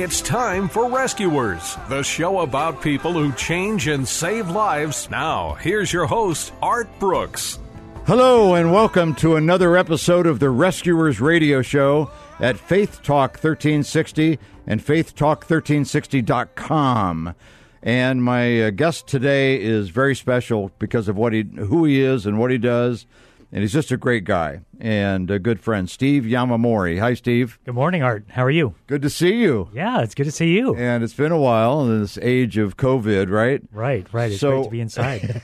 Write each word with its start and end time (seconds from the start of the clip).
It's 0.00 0.22
time 0.22 0.70
for 0.70 0.88
Rescuers, 0.88 1.76
the 1.90 2.02
show 2.02 2.40
about 2.40 2.80
people 2.80 3.12
who 3.12 3.34
change 3.34 3.86
and 3.86 4.08
save 4.08 4.48
lives. 4.48 5.10
Now, 5.10 5.58
here's 5.60 5.92
your 5.92 6.06
host, 6.06 6.54
Art 6.62 6.88
Brooks. 6.98 7.58
Hello, 8.06 8.54
and 8.54 8.72
welcome 8.72 9.14
to 9.16 9.36
another 9.36 9.76
episode 9.76 10.26
of 10.26 10.38
the 10.38 10.48
Rescuers 10.48 11.20
Radio 11.20 11.60
Show 11.60 12.10
at 12.38 12.56
Faith 12.56 13.02
Talk 13.02 13.32
1360 13.32 14.38
and 14.66 14.82
faithtalk1360.com. 14.82 17.34
And 17.82 18.24
my 18.24 18.62
uh, 18.62 18.70
guest 18.70 19.06
today 19.06 19.60
is 19.60 19.90
very 19.90 20.16
special 20.16 20.70
because 20.78 21.08
of 21.08 21.18
what 21.18 21.34
he, 21.34 21.42
who 21.42 21.84
he 21.84 22.00
is, 22.00 22.24
and 22.24 22.38
what 22.38 22.50
he 22.50 22.56
does. 22.56 23.04
And 23.52 23.62
he's 23.62 23.72
just 23.72 23.90
a 23.90 23.96
great 23.96 24.22
guy 24.24 24.60
and 24.78 25.28
a 25.28 25.40
good 25.40 25.58
friend, 25.60 25.90
Steve 25.90 26.22
Yamamori. 26.22 27.00
Hi, 27.00 27.14
Steve. 27.14 27.58
Good 27.64 27.74
morning, 27.74 28.00
Art. 28.00 28.24
How 28.28 28.44
are 28.44 28.50
you? 28.50 28.76
Good 28.86 29.02
to 29.02 29.10
see 29.10 29.34
you. 29.40 29.68
Yeah, 29.74 30.02
it's 30.02 30.14
good 30.14 30.24
to 30.24 30.30
see 30.30 30.56
you. 30.56 30.76
And 30.76 31.02
it's 31.02 31.14
been 31.14 31.32
a 31.32 31.38
while 31.38 31.82
in 31.84 32.00
this 32.00 32.16
age 32.22 32.58
of 32.58 32.76
COVID, 32.76 33.28
right? 33.28 33.60
Right, 33.72 34.06
right. 34.12 34.30
It's 34.30 34.40
So- 34.40 34.50
great 34.52 34.64
to 34.64 34.70
be 34.70 34.80
inside. 34.80 35.42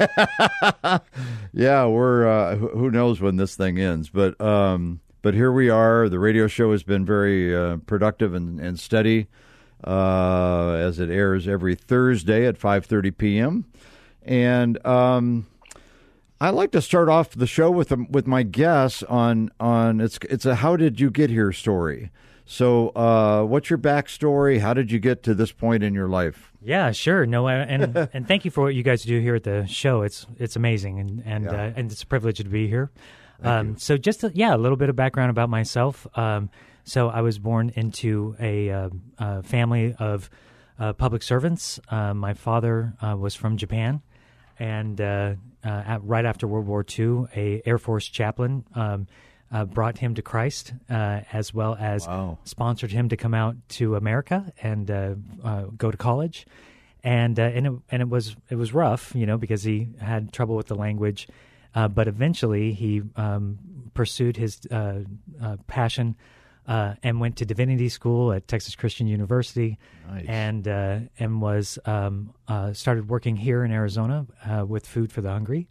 Yeah, 1.53 1.87
we're 1.87 2.29
uh, 2.29 2.57
who 2.57 2.91
knows 2.91 3.21
when 3.21 3.37
this 3.37 3.57
thing 3.57 3.79
ends, 3.79 4.11
but 4.11 4.39
um, 4.41 5.01
but 5.23 5.33
here 5.35 5.51
we 5.51 5.71
are. 5.71 6.07
The 6.09 6.19
radio 6.19 6.47
show 6.49 6.73
has 6.73 6.83
been 6.83 7.05
very 7.07 7.57
uh, 7.57 7.79
productive 7.87 8.35
and, 8.35 8.61
and 8.61 8.79
steady 8.79 9.29
uh, 9.83 10.73
as 10.73 11.01
it 11.01 11.09
airs 11.09 11.49
every 11.49 11.75
Thursday 11.75 12.47
at 12.47 12.59
five 12.59 12.85
thirty 12.85 13.11
p.m. 13.11 13.65
And 14.23 14.85
um, 14.87 15.47
I 16.41 16.51
like 16.51 16.73
to 16.73 16.83
start 16.83 17.09
off 17.09 17.31
the 17.31 17.47
show 17.47 17.71
with 17.71 17.91
um, 17.93 18.07
with 18.11 18.27
my 18.27 18.43
guess 18.43 19.03
on 19.05 19.51
on 19.59 20.01
it's 20.01 20.19
it's 20.29 20.45
a 20.45 20.57
how 20.57 20.77
did 20.77 21.01
you 21.01 21.11
get 21.11 21.31
here 21.31 21.53
story. 21.53 22.11
So, 22.49 22.91
uh, 22.91 23.43
what's 23.43 23.71
your 23.71 23.79
backstory? 23.79 24.61
How 24.61 24.73
did 24.73 24.93
you 24.93 25.01
get 25.01 25.25
to 25.25 25.35
this 25.35 25.51
point 25.51 25.83
in 25.83 25.95
your 25.95 26.09
life? 26.09 26.53
yeah, 26.63 26.93
sure. 26.93 27.27
No, 27.27 27.49
uh, 27.49 27.65
and 27.69 28.09
and 28.13 28.29
thank 28.29 28.45
you 28.45 28.51
for 28.51 28.65
what 28.65 28.75
you 28.75 28.83
guys 28.83 29.03
do 29.03 29.19
here 29.21 29.35
at 29.35 29.45
the 29.45 29.67
show. 29.67 30.03
It's 30.03 30.27
it's 30.39 30.57
amazing, 30.57 31.01
and 31.01 31.23
and 31.25 31.45
Yeah. 31.45 31.51
uh, 31.51 31.73
and 31.75 31.91
it's 31.91 32.03
a 32.03 32.07
privilege 32.07 32.39
to 32.39 32.45
be 32.45 32.69
here. 32.69 32.91
Um, 33.43 33.77
so 33.77 33.97
just 33.97 34.25
a, 34.25 34.33
yeah, 34.35 34.55
a 34.55 34.59
little 34.59 34.77
bit 34.77 34.89
of 34.89 34.97
background 34.97 35.31
about 35.31 35.51
myself. 35.51 36.07
Um, 36.19 36.51
so 36.85 37.09
I 37.09 37.21
was 37.21 37.39
born 37.39 37.71
into 37.75 38.35
a, 38.41 38.71
uh, 38.71 38.89
uh 39.19 39.43
family 39.43 39.95
of 39.99 40.31
uh, 40.79 40.93
public 40.93 41.23
servants. 41.23 41.79
Uh, 41.89 42.15
my 42.15 42.33
father 42.33 42.95
uh, 43.03 43.17
was 43.17 43.35
from 43.35 43.57
Japan, 43.57 44.01
and 44.59 45.01
uh, 45.01 45.05
uh, 45.05 45.35
at, 45.69 46.05
right 46.05 46.25
after 46.25 46.47
World 46.47 46.67
War 46.67 46.85
II, 46.99 47.27
a 47.35 47.63
Air 47.67 47.79
Force 47.79 48.07
chaplain 48.07 48.65
um, 48.75 49.07
uh, 49.53 49.65
brought 49.65 49.99
him 49.99 50.15
to 50.15 50.23
Christ, 50.23 50.73
uh, 50.91 51.21
as 51.33 51.55
well 51.55 51.77
as 51.79 52.07
Wow. 52.07 52.39
sponsored 52.45 52.91
him 52.93 53.09
to 53.11 53.17
come 53.17 53.35
out 53.35 53.57
to 53.71 53.97
America 53.97 54.53
and 54.63 54.91
uh, 54.91 55.15
uh, 55.45 55.63
go 55.77 55.91
to 55.91 55.97
college. 55.97 56.47
And 57.05 57.39
uh, 57.39 57.43
and 57.43 57.67
it, 57.67 57.73
and 57.91 58.03
it 58.03 58.09
was 58.09 58.35
it 58.51 58.57
was 58.57 58.75
rough, 58.75 59.15
you 59.15 59.27
know, 59.27 59.39
because 59.39 59.63
he 59.63 59.89
had 60.01 60.33
trouble 60.33 60.57
with 60.57 60.67
the 60.67 60.75
language. 60.75 61.29
Uh, 61.75 61.87
but 61.89 62.09
eventually, 62.09 62.73
he 62.73 63.03
um, 63.17 63.59
pursued 63.95 64.37
his 64.37 64.61
uh, 64.73 65.01
uh, 65.41 65.57
passion 65.69 66.17
uh, 66.67 66.95
and 67.03 67.21
went 67.21 67.37
to 67.37 67.47
divinity 67.47 67.89
school 67.89 68.33
at 68.33 68.49
Texas 68.49 68.75
Christian 68.75 69.07
University, 69.07 69.79
Nice. 70.09 70.25
and 70.27 70.69
uh, 70.69 70.99
and 71.19 71.41
was 71.41 71.79
um, 71.85 72.35
uh, 72.49 72.73
started 72.73 73.09
working 73.09 73.37
here 73.37 73.65
in 73.65 73.71
Arizona 73.71 74.27
uh, 74.45 74.65
with 74.67 74.87
Food 74.87 75.13
for 75.13 75.21
the 75.21 75.31
Hungry 75.31 75.69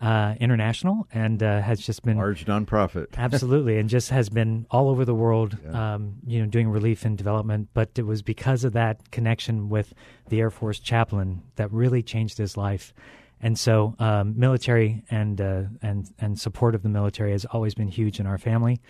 uh, 0.00 0.34
International, 0.40 1.06
and 1.12 1.42
uh, 1.42 1.60
has 1.60 1.78
just 1.80 2.02
been 2.02 2.16
Large 2.16 2.46
nonprofit. 2.46 3.08
Absolutely, 3.18 3.78
and 3.78 3.88
just 3.88 4.10
has 4.10 4.30
been 4.30 4.66
all 4.70 4.88
over 4.88 5.04
the 5.04 5.14
world, 5.14 5.58
um, 5.74 6.14
you 6.26 6.40
know, 6.40 6.46
doing 6.46 6.68
relief 6.68 7.04
and 7.04 7.18
development. 7.18 7.68
But 7.74 7.90
it 7.96 8.06
was 8.06 8.22
because 8.22 8.64
of 8.64 8.72
that 8.72 9.10
connection 9.10 9.68
with 9.68 9.92
the 10.28 10.40
Air 10.40 10.50
Force 10.50 10.78
chaplain 10.78 11.42
that 11.56 11.70
really 11.70 12.02
changed 12.02 12.38
his 12.38 12.56
life. 12.56 12.94
And 13.42 13.58
so, 13.58 13.94
um, 13.98 14.38
military 14.38 15.02
and 15.10 15.40
uh, 15.40 15.62
and 15.82 16.10
and 16.18 16.38
support 16.38 16.74
of 16.74 16.82
the 16.82 16.88
military 16.88 17.32
has 17.32 17.44
always 17.44 17.74
been 17.74 17.88
huge 17.88 18.20
in 18.20 18.26
our 18.26 18.38
family. 18.38 18.80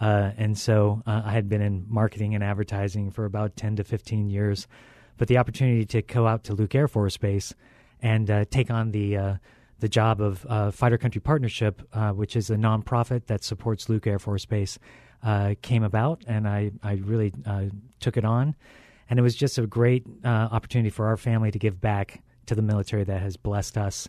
Uh, 0.00 0.30
and 0.38 0.58
so, 0.58 1.02
uh, 1.06 1.22
I 1.24 1.32
had 1.32 1.48
been 1.48 1.60
in 1.60 1.84
marketing 1.88 2.34
and 2.34 2.42
advertising 2.42 3.10
for 3.10 3.24
about 3.26 3.56
ten 3.56 3.76
to 3.76 3.84
fifteen 3.84 4.28
years. 4.28 4.66
But 5.18 5.28
the 5.28 5.36
opportunity 5.36 5.84
to 5.84 6.00
go 6.00 6.26
out 6.26 6.44
to 6.44 6.54
Luke 6.54 6.74
Air 6.74 6.88
Force 6.88 7.18
Base 7.18 7.54
and 8.00 8.30
uh, 8.30 8.46
take 8.50 8.70
on 8.70 8.92
the 8.92 9.16
uh, 9.16 9.34
the 9.78 9.88
job 9.88 10.20
of 10.20 10.46
uh, 10.48 10.70
Fighter 10.70 10.96
Country 10.98 11.20
Partnership, 11.20 11.82
uh, 11.92 12.12
which 12.12 12.36
is 12.36 12.50
a 12.50 12.56
nonprofit 12.56 13.26
that 13.26 13.44
supports 13.44 13.88
Luke 13.88 14.06
Air 14.06 14.18
Force 14.18 14.46
Base, 14.46 14.78
uh, 15.22 15.54
came 15.60 15.82
about, 15.82 16.24
and 16.26 16.48
I 16.48 16.70
I 16.82 16.94
really 16.94 17.32
uh, 17.44 17.64
took 17.98 18.16
it 18.16 18.24
on, 18.24 18.54
and 19.10 19.18
it 19.18 19.22
was 19.22 19.34
just 19.34 19.58
a 19.58 19.66
great 19.66 20.06
uh, 20.24 20.28
opportunity 20.28 20.90
for 20.90 21.06
our 21.06 21.18
family 21.18 21.50
to 21.50 21.58
give 21.58 21.80
back 21.80 22.22
to 22.46 22.54
the 22.54 22.62
military 22.62 23.04
that 23.04 23.20
has 23.20 23.36
blessed 23.36 23.76
us 23.76 24.08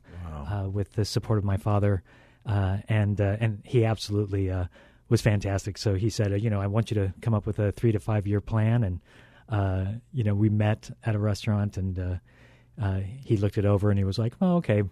uh, 0.49 0.69
with 0.69 0.93
the 0.93 1.05
support 1.05 1.37
of 1.37 1.43
my 1.43 1.57
father, 1.57 2.03
uh, 2.45 2.77
and 2.87 3.19
uh, 3.19 3.35
and 3.39 3.61
he 3.65 3.83
absolutely 3.83 4.49
uh, 4.49 4.65
was 5.11 5.21
fantastic. 5.21 5.77
So 5.77 5.93
he 5.93 6.09
said, 6.09 6.31
uh, 6.31 6.35
you 6.35 6.49
know, 6.49 6.61
I 6.61 6.67
want 6.67 6.89
you 6.89 6.95
to 6.95 7.13
come 7.21 7.35
up 7.35 7.45
with 7.45 7.59
a 7.59 7.71
three 7.71 7.91
to 7.91 7.99
five 7.99 8.25
year 8.25 8.41
plan, 8.41 8.83
and 8.83 8.99
uh, 9.49 9.85
you 10.13 10.23
know, 10.23 10.33
we 10.33 10.49
met 10.49 10.89
at 11.05 11.13
a 11.13 11.19
restaurant, 11.19 11.77
and 11.77 11.99
uh, 11.99 12.15
uh, 12.81 13.01
he 13.23 13.37
looked 13.37 13.57
it 13.57 13.65
over, 13.65 13.91
and 13.91 13.99
he 13.99 14.05
was 14.05 14.17
like, 14.17 14.33
well, 14.39 14.55
okay 14.55 14.83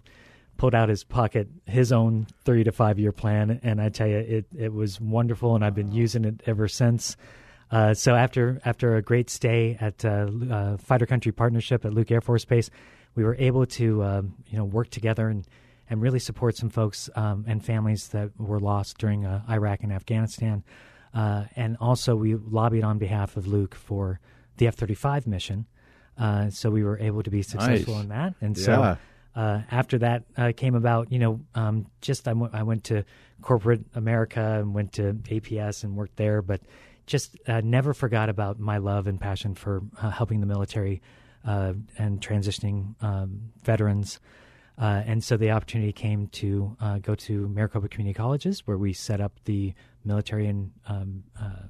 pulled 0.56 0.74
out 0.74 0.90
his 0.90 1.04
pocket 1.04 1.48
his 1.64 1.90
own 1.90 2.26
three 2.44 2.62
to 2.62 2.70
five 2.70 2.98
year 2.98 3.12
plan, 3.12 3.58
and 3.62 3.80
I 3.80 3.88
tell 3.88 4.06
you, 4.06 4.18
it 4.18 4.44
it 4.54 4.74
was 4.74 5.00
wonderful, 5.00 5.54
and 5.54 5.64
I've 5.64 5.74
been 5.74 5.90
using 5.90 6.26
it 6.26 6.42
ever 6.44 6.68
since. 6.68 7.16
Uh, 7.70 7.94
so 7.94 8.14
after 8.14 8.60
after 8.66 8.96
a 8.96 9.02
great 9.02 9.30
stay 9.30 9.78
at 9.80 10.04
uh, 10.04 10.26
uh, 10.50 10.76
Fighter 10.76 11.06
Country 11.06 11.32
Partnership 11.32 11.86
at 11.86 11.94
Luke 11.94 12.10
Air 12.10 12.20
Force 12.20 12.44
Base, 12.44 12.68
we 13.14 13.24
were 13.24 13.36
able 13.38 13.64
to 13.64 14.04
um, 14.04 14.34
you 14.48 14.58
know 14.58 14.64
work 14.64 14.90
together 14.90 15.28
and 15.28 15.46
and 15.90 16.00
really 16.00 16.18
support 16.20 16.56
some 16.56 16.70
folks 16.70 17.10
um, 17.16 17.44
and 17.48 17.64
families 17.64 18.08
that 18.08 18.30
were 18.38 18.60
lost 18.60 18.96
during 18.98 19.26
uh, 19.26 19.42
Iraq 19.50 19.80
and 19.82 19.92
Afghanistan. 19.92 20.62
Uh, 21.12 21.44
and 21.56 21.76
also, 21.80 22.14
we 22.14 22.36
lobbied 22.36 22.84
on 22.84 22.96
behalf 22.98 23.36
of 23.36 23.46
Luke 23.48 23.74
for 23.74 24.20
the 24.56 24.68
F 24.68 24.76
35 24.76 25.26
mission. 25.26 25.66
Uh, 26.16 26.48
so 26.50 26.70
we 26.70 26.84
were 26.84 26.98
able 26.98 27.22
to 27.22 27.30
be 27.30 27.42
successful 27.42 27.94
Nice. 27.94 28.02
in 28.04 28.08
that. 28.10 28.34
And 28.40 28.56
Yeah. 28.56 28.64
so 28.64 28.98
uh, 29.34 29.62
after 29.70 29.98
that 29.98 30.24
uh, 30.36 30.52
came 30.56 30.74
about, 30.74 31.10
you 31.10 31.18
know, 31.18 31.40
um, 31.54 31.86
just 32.00 32.28
I 32.28 32.32
went- 32.34 32.84
to 32.84 33.04
corporate 33.42 33.84
America 33.94 34.58
and 34.60 34.74
went 34.74 34.92
to 34.92 35.14
APS 35.30 35.82
and 35.82 35.96
worked 35.96 36.16
there, 36.16 36.42
but 36.42 36.60
just 37.06 37.36
uh, 37.48 37.60
never 37.64 37.94
forgot 37.94 38.28
about 38.28 38.60
my 38.60 38.76
love 38.78 39.06
and 39.06 39.18
passion 39.20 39.54
for 39.54 39.82
uh, 40.00 40.10
helping 40.10 40.40
the 40.40 40.46
military 40.46 41.00
uh, 41.44 41.72
and 41.98 42.20
transitioning 42.20 42.94
um, 43.02 43.40
veterans. 43.64 44.20
Uh, 44.80 45.02
and 45.04 45.22
so 45.22 45.36
the 45.36 45.50
opportunity 45.50 45.92
came 45.92 46.26
to 46.28 46.74
uh, 46.80 46.98
go 46.98 47.14
to 47.14 47.46
Maricopa 47.48 47.88
Community 47.88 48.16
Colleges, 48.16 48.66
where 48.66 48.78
we 48.78 48.94
set 48.94 49.20
up 49.20 49.32
the 49.44 49.74
military 50.04 50.46
and 50.46 50.72
um, 50.86 51.22
uh, 51.38 51.66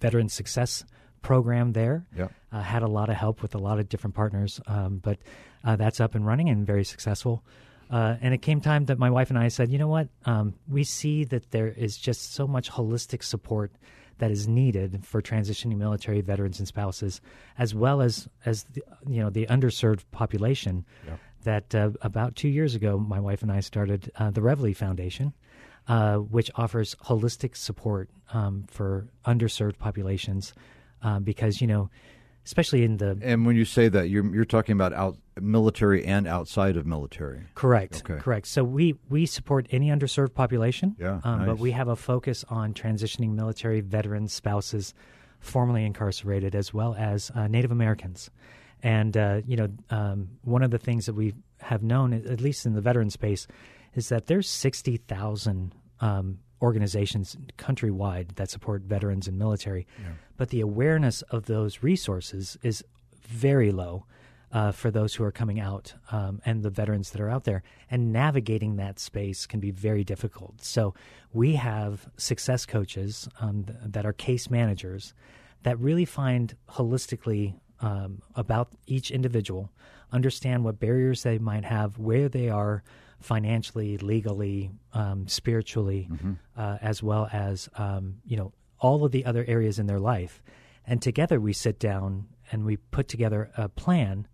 veteran 0.00 0.28
success 0.28 0.84
program 1.22 1.72
there. 1.72 2.04
Yeah. 2.16 2.28
Uh, 2.52 2.60
had 2.60 2.82
a 2.82 2.88
lot 2.88 3.08
of 3.08 3.14
help 3.14 3.42
with 3.42 3.54
a 3.54 3.58
lot 3.58 3.78
of 3.78 3.88
different 3.88 4.16
partners, 4.16 4.60
um, 4.66 4.98
but 4.98 5.18
uh, 5.62 5.76
that's 5.76 6.00
up 6.00 6.16
and 6.16 6.26
running 6.26 6.48
and 6.48 6.66
very 6.66 6.84
successful. 6.84 7.44
Uh, 7.88 8.16
and 8.20 8.34
it 8.34 8.42
came 8.42 8.60
time 8.60 8.86
that 8.86 8.98
my 8.98 9.10
wife 9.10 9.30
and 9.30 9.38
I 9.38 9.48
said, 9.48 9.70
you 9.70 9.78
know 9.78 9.86
what? 9.86 10.08
Um, 10.24 10.54
we 10.68 10.82
see 10.82 11.24
that 11.24 11.52
there 11.52 11.68
is 11.68 11.96
just 11.96 12.34
so 12.34 12.48
much 12.48 12.70
holistic 12.70 13.22
support 13.22 13.70
that 14.18 14.30
is 14.30 14.48
needed 14.48 15.04
for 15.04 15.20
transitioning 15.20 15.76
military 15.76 16.20
veterans 16.20 16.58
and 16.58 16.68
spouses, 16.68 17.20
as 17.58 17.74
well 17.74 18.00
as 18.00 18.28
as 18.46 18.64
the, 18.72 18.82
you 19.08 19.20
know 19.20 19.30
the 19.30 19.46
underserved 19.46 20.04
population. 20.10 20.84
That 21.44 21.74
uh, 21.74 21.90
about 22.02 22.36
two 22.36 22.48
years 22.48 22.74
ago, 22.74 22.98
my 22.98 23.20
wife 23.20 23.42
and 23.42 23.50
I 23.50 23.60
started 23.60 24.10
uh, 24.16 24.30
the 24.30 24.42
Reveille 24.42 24.74
Foundation, 24.74 25.32
uh, 25.88 26.16
which 26.16 26.50
offers 26.54 26.94
holistic 27.06 27.56
support 27.56 28.10
um, 28.32 28.64
for 28.68 29.08
underserved 29.26 29.78
populations, 29.78 30.54
uh, 31.02 31.18
because 31.18 31.60
you 31.60 31.66
know, 31.66 31.90
especially 32.44 32.84
in 32.84 32.98
the 32.98 33.18
And 33.22 33.44
when 33.46 33.56
you 33.56 33.64
say 33.64 33.88
that, 33.88 34.08
you're 34.08 34.32
you're 34.34 34.44
talking 34.44 34.74
about 34.74 34.92
out 34.92 35.16
military 35.40 36.04
and 36.04 36.26
outside 36.26 36.76
of 36.76 36.86
military. 36.86 37.40
Correct. 37.54 38.02
Okay. 38.04 38.20
Correct. 38.20 38.46
So 38.46 38.62
we 38.62 38.94
we 39.08 39.26
support 39.26 39.66
any 39.70 39.88
underserved 39.88 40.34
population. 40.34 40.96
Yeah, 40.98 41.20
Um, 41.24 41.38
nice. 41.40 41.46
But 41.48 41.58
we 41.58 41.72
have 41.72 41.88
a 41.88 41.96
focus 41.96 42.44
on 42.48 42.74
transitioning 42.74 43.30
military 43.34 43.80
veterans, 43.80 44.32
spouses, 44.32 44.94
formerly 45.40 45.84
incarcerated, 45.84 46.54
as 46.54 46.72
well 46.72 46.94
as 46.96 47.30
uh, 47.34 47.48
Native 47.48 47.72
Americans. 47.72 48.30
And 48.82 49.16
uh, 49.16 49.40
you 49.46 49.56
know, 49.56 49.68
um, 49.90 50.28
one 50.42 50.62
of 50.62 50.70
the 50.70 50.78
things 50.78 51.06
that 51.06 51.14
we 51.14 51.34
have 51.60 51.82
known, 51.82 52.12
at 52.12 52.40
least 52.40 52.66
in 52.66 52.74
the 52.74 52.80
veteran 52.80 53.10
space, 53.10 53.46
is 53.94 54.08
that 54.08 54.26
there's 54.26 54.48
sixty 54.48 54.96
thousand 54.96 55.74
um, 56.00 56.38
organizations 56.60 57.36
countrywide 57.58 58.34
that 58.36 58.50
support 58.50 58.82
veterans 58.82 59.28
and 59.28 59.38
military, 59.38 59.86
but 60.36 60.48
the 60.50 60.60
awareness 60.60 61.22
of 61.22 61.46
those 61.46 61.82
resources 61.82 62.56
is 62.62 62.84
very 63.26 63.72
low 63.72 64.04
uh, 64.52 64.70
for 64.70 64.90
those 64.90 65.14
who 65.14 65.24
are 65.24 65.32
coming 65.32 65.58
out 65.60 65.94
um, 66.10 66.40
and 66.44 66.62
the 66.62 66.70
veterans 66.70 67.10
that 67.10 67.20
are 67.20 67.30
out 67.30 67.44
there. 67.44 67.62
And 67.90 68.12
navigating 68.12 68.76
that 68.76 68.98
space 68.98 69.46
can 69.46 69.60
be 69.60 69.70
very 69.70 70.04
difficult. 70.04 70.62
So 70.62 70.94
we 71.32 71.54
have 71.56 72.08
success 72.16 72.66
coaches 72.66 73.28
um, 73.40 73.64
th- 73.64 73.78
that 73.86 74.06
are 74.06 74.12
case 74.12 74.50
managers 74.50 75.14
that 75.62 75.78
really 75.78 76.04
find 76.04 76.54
holistically 76.70 77.54
um, 77.82 78.22
about 78.34 78.68
each 78.86 79.10
individual, 79.10 79.70
understand 80.12 80.64
what 80.64 80.80
barriers 80.80 81.22
they 81.22 81.38
might 81.38 81.64
have, 81.64 81.98
where 81.98 82.28
they 82.28 82.48
are 82.48 82.82
financially, 83.20 83.98
legally, 83.98 84.70
um, 84.94 85.28
spiritually, 85.28 86.08
uh, 86.56 86.78
as 86.80 87.02
well 87.02 87.28
as 87.32 87.68
um, 87.76 88.16
you 88.24 88.36
know 88.36 88.52
all 88.78 89.04
of 89.04 89.12
the 89.12 89.24
other 89.24 89.44
areas 89.46 89.78
in 89.78 89.86
their 89.86 90.00
life. 90.00 90.42
And 90.86 91.00
together 91.00 91.40
we 91.40 91.52
sit 91.52 91.78
down 91.78 92.26
and 92.50 92.64
we 92.64 92.76
put 92.76 93.08
together 93.08 93.50
a 93.56 93.68
plan, 93.68 94.26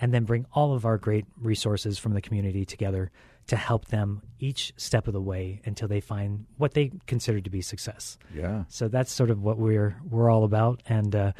and 0.00 0.12
then 0.12 0.24
bring 0.24 0.46
all 0.52 0.74
of 0.74 0.84
our 0.84 0.98
great 0.98 1.24
resources 1.40 1.98
from 1.98 2.12
the 2.12 2.20
community 2.20 2.64
together 2.64 3.10
to 3.46 3.56
help 3.56 3.86
them 3.86 4.22
each 4.38 4.72
step 4.76 5.06
of 5.06 5.12
the 5.12 5.20
way 5.20 5.60
until 5.64 5.88
they 5.88 6.00
find 6.00 6.46
what 6.58 6.74
they 6.74 6.90
consider 7.06 7.40
to 7.40 7.50
be 7.50 7.62
success. 7.62 8.18
Yeah. 8.34 8.64
So 8.68 8.88
that's 8.88 9.12
sort 9.12 9.30
of 9.30 9.42
what 9.42 9.56
we're 9.56 9.96
we're 10.08 10.30
all 10.30 10.44
about, 10.44 10.82
and 10.88 11.14
uh, 11.14 11.32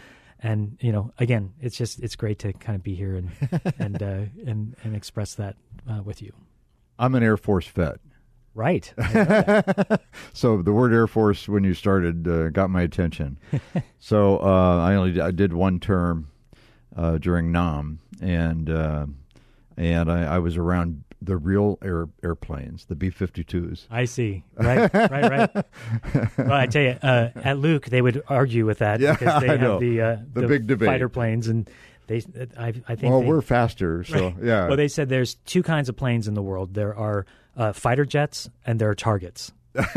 and 0.42 0.76
you 0.80 0.92
know, 0.92 1.12
again, 1.18 1.52
it's 1.60 1.76
just 1.76 2.00
it's 2.00 2.16
great 2.16 2.38
to 2.40 2.52
kind 2.52 2.76
of 2.76 2.82
be 2.82 2.94
here 2.94 3.16
and 3.16 3.30
and 3.78 4.02
uh, 4.02 4.20
and 4.46 4.76
and 4.82 4.96
express 4.96 5.34
that 5.34 5.56
uh, 5.88 6.02
with 6.02 6.22
you. 6.22 6.32
I'm 6.98 7.14
an 7.14 7.22
Air 7.22 7.36
Force 7.36 7.66
vet. 7.68 8.00
Right. 8.54 8.92
So 10.32 10.60
the 10.60 10.72
word 10.72 10.92
Air 10.92 11.06
Force, 11.06 11.48
when 11.48 11.64
you 11.64 11.72
started, 11.72 12.28
uh, 12.28 12.50
got 12.50 12.68
my 12.68 12.82
attention. 12.82 13.38
so 13.98 14.38
uh, 14.38 14.78
I 14.82 14.94
only 14.94 15.18
I 15.18 15.30
did 15.30 15.54
one 15.54 15.80
term 15.80 16.28
uh, 16.94 17.16
during 17.16 17.50
Nam, 17.50 18.00
and 18.20 18.68
uh, 18.68 19.06
and 19.78 20.12
I, 20.12 20.34
I 20.34 20.38
was 20.38 20.58
around 20.58 21.04
the 21.22 21.36
real 21.36 21.78
air 21.82 22.08
airplanes, 22.22 22.84
the 22.86 22.94
B-52s. 22.94 23.86
I 23.90 24.04
see. 24.04 24.44
Right, 24.56 24.92
right, 24.92 25.10
right. 25.10 25.50
well, 26.38 26.52
I 26.52 26.66
tell 26.66 26.82
you, 26.82 26.96
uh, 27.02 27.30
at 27.36 27.58
Luke, 27.58 27.86
they 27.86 28.02
would 28.02 28.22
argue 28.28 28.66
with 28.66 28.78
that 28.78 29.00
Yeah, 29.00 29.12
because 29.12 29.40
they 29.40 29.48
I 29.48 29.52
have 29.52 29.60
know. 29.60 29.78
the 29.80 30.00
uh, 30.00 30.16
The 30.34 30.46
big 30.46 30.66
debate. 30.66 30.86
fighter 30.88 31.08
planes, 31.08 31.48
and 31.48 31.68
they. 32.06 32.22
I, 32.58 32.68
I 32.86 32.94
think. 32.96 33.10
Well, 33.10 33.20
they, 33.22 33.26
we're 33.26 33.40
faster, 33.42 34.04
so 34.04 34.34
yeah. 34.40 34.68
Well, 34.68 34.76
they 34.76 34.88
said 34.88 35.08
there's 35.08 35.34
two 35.46 35.62
kinds 35.62 35.88
of 35.88 35.96
planes 35.96 36.28
in 36.28 36.34
the 36.34 36.42
world. 36.42 36.74
There 36.74 36.94
are 36.94 37.24
uh, 37.56 37.72
fighter 37.72 38.04
jets 38.04 38.50
and 38.66 38.78
there 38.80 38.90
are 38.90 38.94
targets. 38.94 39.52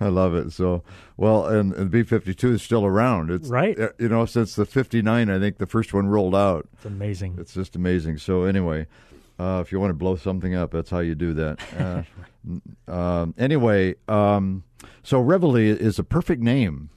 I 0.00 0.08
love 0.08 0.34
it. 0.34 0.52
So, 0.52 0.82
well, 1.16 1.46
and, 1.46 1.72
and 1.72 1.86
the 1.86 1.90
B 1.90 2.02
52 2.02 2.52
is 2.54 2.62
still 2.62 2.84
around. 2.84 3.30
It's 3.30 3.48
Right. 3.48 3.78
uh, 3.78 3.88
You 3.98 4.08
know, 4.08 4.26
since 4.26 4.54
the 4.54 4.64
59, 4.66 5.30
I 5.30 5.38
think 5.38 5.58
the 5.58 5.66
first 5.66 5.92
one 5.94 6.06
rolled 6.08 6.34
out. 6.34 6.68
It's 6.74 6.84
amazing. 6.84 7.36
It's 7.38 7.54
just 7.54 7.76
amazing. 7.76 8.18
So, 8.18 8.44
anyway, 8.44 8.86
uh, 9.38 9.62
if 9.64 9.72
you 9.72 9.80
want 9.80 9.90
to 9.90 9.94
blow 9.94 10.16
something 10.16 10.54
up, 10.54 10.70
that's 10.72 10.90
how 10.90 11.00
you 11.00 11.14
do 11.14 11.32
that. 11.34 12.04
Uh, 12.88 12.92
um, 12.92 13.34
anyway, 13.38 13.94
um, 14.08 14.64
so 15.04 15.20
Reveille 15.20 15.54
is 15.78 16.00
a 16.00 16.02
perfect 16.04 16.42
name 16.42 16.90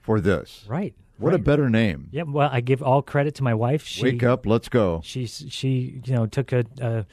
for 0.00 0.20
this. 0.20 0.64
right. 0.68 0.94
What 1.18 1.34
a 1.34 1.36
right. 1.38 1.44
better 1.44 1.68
name. 1.68 2.08
Yeah. 2.12 2.22
Well, 2.22 2.48
I 2.52 2.60
give 2.60 2.82
all 2.84 3.02
credit 3.02 3.34
to 3.36 3.42
my 3.42 3.52
wife. 3.54 3.84
She, 3.84 4.02
Wake 4.04 4.22
up, 4.22 4.46
let's 4.46 4.68
go. 4.68 5.00
She 5.04 5.26
she 5.26 6.00
you 6.04 6.14
know 6.14 6.26
took 6.26 6.52
a. 6.52 6.64
a 6.80 7.04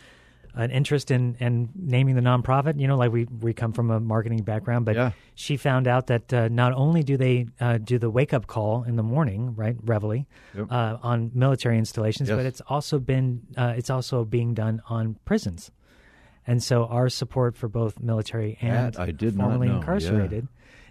an 0.64 0.72
interest 0.72 1.10
in, 1.12 1.36
in 1.40 1.70
naming 1.76 2.16
the 2.16 2.22
nonprofit, 2.22 2.80
you 2.80 2.88
know, 2.88 2.98
like 2.98 3.12
we, 3.12 3.24
we 3.40 3.54
come 3.54 3.72
from 3.72 3.90
a 3.92 4.00
marketing 4.00 4.44
background, 4.44 4.86
but 4.86 4.96
Yeah. 4.96 5.12
she 5.36 5.56
found 5.58 5.88
out 5.88 6.08
that 6.08 6.34
uh, 6.34 6.48
not 6.50 6.74
only 6.74 7.02
do 7.02 7.16
they 7.18 7.48
uh, 7.62 7.78
do 7.78 7.98
the 7.98 8.10
wake 8.10 8.34
up 8.34 8.46
call 8.48 8.84
in 8.84 8.96
the 8.98 9.04
morning, 9.04 9.56
right, 9.56 9.78
Reveille, 9.84 10.26
Yep. 10.56 10.68
uh, 10.70 10.98
on 11.02 11.32
military 11.34 11.78
installations, 11.78 12.28
Yes. 12.30 12.36
but 12.38 12.46
it's 12.46 12.62
also 12.68 13.00
been 13.00 13.42
uh, 13.58 13.74
it's 13.78 13.90
also 13.90 14.26
being 14.26 14.54
done 14.54 14.82
on 14.90 15.16
prisons, 15.26 15.72
and 16.46 16.62
so 16.62 16.86
our 16.88 17.10
support 17.10 17.56
for 17.56 17.70
both 17.70 18.00
military 18.00 18.58
and 18.62 18.94
That 18.96 19.00
I 19.00 19.12
did 19.12 19.36
formerly 19.36 19.68
know, 19.68 19.74
yeah. 19.74 19.80
incarcerated 19.80 20.48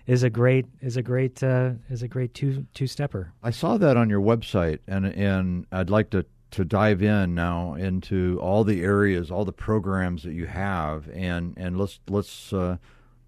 is 0.07 0.23
a 0.23 0.31
great 0.31 0.65
is 0.81 0.97
a 0.97 1.03
great 1.03 1.43
uh, 1.43 1.73
is 1.91 2.03
a 2.03 2.09
great 2.09 2.33
two 2.33 2.67
two 2.73 2.87
stepper. 2.87 3.33
I 3.43 3.51
saw 3.51 3.77
that 3.77 3.97
on 3.99 4.09
your 4.09 4.23
website, 4.23 4.79
and 4.87 5.05
and 5.07 5.67
I'd 5.71 5.91
like 5.91 6.09
to 6.11 6.25
to 6.53 6.65
dive 6.65 7.03
in 7.03 7.35
now 7.35 7.75
into 7.75 8.39
all 8.41 8.65
the 8.65 8.83
areas, 8.83 9.31
all 9.31 9.45
the 9.45 9.53
programs 9.53 10.23
that 10.23 10.33
you 10.33 10.47
have, 10.47 11.09
and 11.11 11.55
and 11.57 11.79
let's 11.79 12.01
let's 12.09 12.53
uh, 12.53 12.77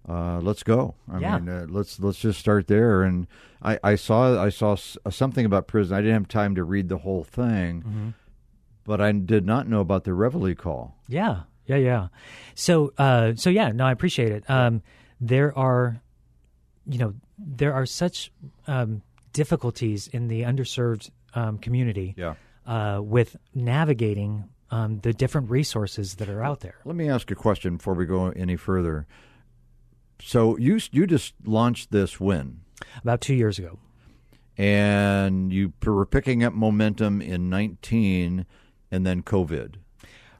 uh, 0.09 0.39
let's 0.39 0.63
go. 0.63 0.95
I 1.11 1.19
Yeah. 1.19 1.37
mean, 1.39 1.49
uh, 1.49 1.65
let's 1.69 1.99
let's 1.99 2.19
just 2.19 2.39
start 2.39 2.67
there. 2.67 3.03
And 3.03 3.27
I, 3.61 3.77
I 3.83 3.95
saw 3.95 4.41
I 4.43 4.49
saw 4.49 4.75
something 4.75 5.45
about 5.45 5.67
prison. 5.67 5.95
I 5.95 6.01
didn't 6.01 6.13
have 6.15 6.27
time 6.27 6.55
to 6.55 6.63
read 6.63 6.89
the 6.89 6.97
whole 6.99 7.23
thing, 7.23 7.81
Mm-hmm. 7.83 8.09
but 8.83 8.99
I 9.01 9.11
did 9.11 9.45
not 9.45 9.67
know 9.67 9.79
about 9.81 10.03
the 10.03 10.13
Reveille 10.13 10.55
call. 10.55 10.95
Yeah, 11.07 11.41
yeah, 11.67 11.75
yeah. 11.75 12.07
So, 12.55 12.93
uh, 12.97 13.33
so 13.35 13.49
yeah, 13.51 13.71
no, 13.71 13.85
I 13.85 13.91
appreciate 13.91 14.31
it. 14.31 14.49
Um, 14.49 14.81
there 15.19 15.55
are, 15.55 16.01
you 16.87 16.97
know, 16.97 17.13
there 17.37 17.73
are 17.75 17.85
such 17.85 18.31
um, 18.65 19.03
difficulties 19.33 20.07
in 20.07 20.27
the 20.27 20.41
underserved 20.41 21.11
um, 21.35 21.59
community 21.59 22.15
Yeah. 22.17 22.33
Uh, 22.65 23.01
with 23.03 23.35
navigating 23.53 24.49
um, 24.69 24.99
the 24.99 25.13
different 25.13 25.49
resources 25.49 26.15
that 26.15 26.29
are 26.29 26.43
out 26.43 26.61
there. 26.61 26.75
Let 26.85 26.95
me 26.95 27.09
ask 27.09 27.29
a 27.31 27.35
question 27.35 27.77
before 27.77 27.93
we 27.93 28.05
go 28.05 28.27
any 28.29 28.55
further. 28.55 29.05
So 30.23 30.57
you 30.57 30.79
you 30.91 31.07
just 31.07 31.33
launched 31.45 31.91
this 31.91 32.19
when? 32.19 32.61
About 33.01 33.21
two 33.21 33.33
years 33.33 33.59
ago, 33.59 33.79
and 34.57 35.51
you 35.51 35.73
were 35.83 36.05
picking 36.05 36.43
up 36.43 36.53
momentum 36.53 37.21
in 37.21 37.49
19 37.49 38.45
and 38.91 39.05
then 39.05 39.23
COVID. 39.23 39.75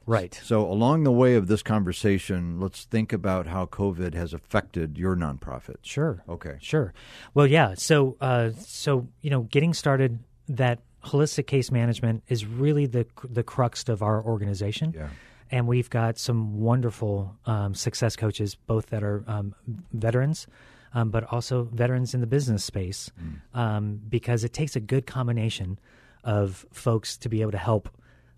right? 0.06 0.38
So, 0.42 0.66
along 0.66 1.04
the 1.04 1.12
way 1.12 1.34
of 1.34 1.46
this 1.46 1.62
conversation, 1.62 2.60
let's 2.60 2.84
think 2.84 3.12
about 3.12 3.46
how 3.46 3.66
COVID 3.66 4.14
has 4.14 4.32
affected 4.34 4.98
your 4.98 5.16
nonprofit. 5.16 5.76
Sure. 5.82 6.22
Okay. 6.28 6.56
Sure. 6.60 6.92
Well, 7.34 7.46
yeah. 7.46 7.74
So, 7.76 8.16
uh, 8.20 8.50
so 8.58 9.08
you 9.20 9.30
know, 9.30 9.42
getting 9.42 9.74
started, 9.74 10.18
that 10.48 10.80
holistic 11.04 11.46
case 11.46 11.70
management 11.70 12.22
is 12.28 12.46
really 12.46 12.86
the 12.86 13.06
the 13.28 13.42
crux 13.42 13.88
of 13.88 14.02
our 14.02 14.22
organization. 14.24 14.92
Yeah. 14.96 15.08
And 15.50 15.66
we've 15.66 15.90
got 15.90 16.18
some 16.18 16.60
wonderful 16.60 17.36
um, 17.44 17.74
success 17.74 18.16
coaches, 18.16 18.54
both 18.54 18.86
that 18.86 19.02
are 19.02 19.22
um, 19.26 19.54
veterans, 19.92 20.46
um, 20.94 21.10
but 21.10 21.24
also 21.30 21.64
veterans 21.64 22.14
in 22.14 22.22
the 22.22 22.26
business 22.26 22.64
space, 22.64 23.10
um, 23.52 24.00
because 24.08 24.44
it 24.44 24.54
takes 24.54 24.76
a 24.76 24.80
good 24.80 25.06
combination 25.06 25.78
of 26.24 26.64
folks 26.72 27.18
to 27.18 27.28
be 27.28 27.42
able 27.42 27.52
to 27.52 27.58
help 27.58 27.90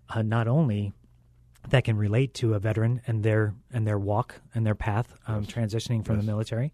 uh, 0.09 0.21
not 0.23 0.49
only 0.49 0.91
that 1.69 1.83
can 1.83 1.97
relate 1.97 2.33
to 2.35 2.53
a 2.53 2.59
veteran 2.59 3.01
and 3.07 3.23
their 3.23 3.53
and 3.71 3.87
their 3.87 3.97
walk 3.97 4.41
and 4.53 4.65
their 4.65 4.75
path 4.75 5.13
um, 5.27 5.45
transitioning 5.45 6.05
from 6.05 6.17
the 6.17 6.23
military. 6.23 6.73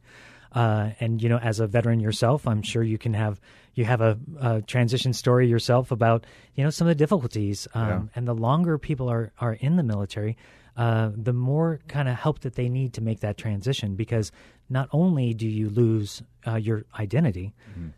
Uh, 0.53 0.91
and 0.99 1.21
you 1.21 1.29
know, 1.29 1.37
as 1.37 1.59
a 1.59 1.67
veteran 1.67 1.99
yourself, 1.99 2.47
I'm 2.47 2.61
sure 2.61 2.83
you 2.83 2.97
can 2.97 3.13
have 3.13 3.39
you 3.73 3.85
have 3.85 4.01
a, 4.01 4.17
a 4.39 4.61
transition 4.61 5.13
story 5.13 5.47
yourself 5.47 5.91
about 5.91 6.25
you 6.55 6.63
know 6.63 6.69
some 6.69 6.87
of 6.87 6.89
the 6.89 6.95
difficulties. 7.03 7.67
Um, 7.73 7.87
Yeah. 7.87 8.01
And 8.15 8.27
the 8.27 8.35
longer 8.35 8.77
people 8.77 9.09
are 9.09 9.31
are 9.39 9.53
in 9.53 9.77
the 9.77 9.83
military, 9.83 10.35
uh, 10.75 11.11
the 11.15 11.33
more 11.33 11.79
kind 11.87 12.09
of 12.09 12.15
help 12.15 12.39
that 12.41 12.55
they 12.55 12.67
need 12.69 12.93
to 12.93 13.01
make 13.01 13.21
that 13.21 13.37
transition. 13.37 13.95
Because 13.95 14.31
not 14.69 14.89
only 14.91 15.33
do 15.33 15.47
you 15.47 15.69
lose 15.69 16.21
uh, 16.47 16.55
your 16.55 16.85
identity, 16.99 17.53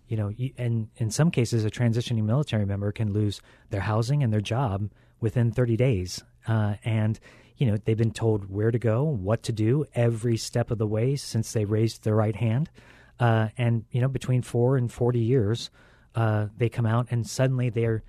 you 0.07 0.17
know, 0.17 0.29
you, 0.29 0.51
and 0.57 0.89
in 0.97 1.11
some 1.11 1.31
cases, 1.31 1.65
a 1.65 1.69
transitioning 1.69 2.23
military 2.23 2.65
member 2.65 2.91
can 2.91 3.13
lose 3.13 3.41
their 3.69 3.81
housing 3.81 4.23
and 4.23 4.33
their 4.33 4.41
job 4.41 4.89
within 5.21 5.51
30 5.51 5.77
days. 5.77 6.23
Uh, 6.47 6.75
and 6.83 7.19
you 7.57 7.67
know, 7.67 7.77
they've 7.77 7.97
been 7.97 8.11
told 8.11 8.49
where 8.49 8.71
to 8.71 8.79
go, 8.79 9.03
what 9.03 9.43
to 9.43 9.51
do 9.51 9.85
every 9.93 10.37
step 10.37 10.71
of 10.71 10.77
the 10.77 10.87
way 10.87 11.15
since 11.15 11.53
they 11.53 11.65
raised 11.65 12.03
their 12.03 12.15
right 12.15 12.35
hand. 12.35 12.69
Uh, 13.19 13.49
and, 13.57 13.85
you 13.91 14.01
know, 14.01 14.07
between 14.07 14.41
four 14.41 14.75
and 14.77 14.91
40 14.91 15.19
years, 15.19 15.69
uh, 16.15 16.47
they 16.57 16.69
come 16.69 16.85
out 16.85 17.07
and 17.11 17.27
suddenly 17.27 17.69
they're 17.69 18.03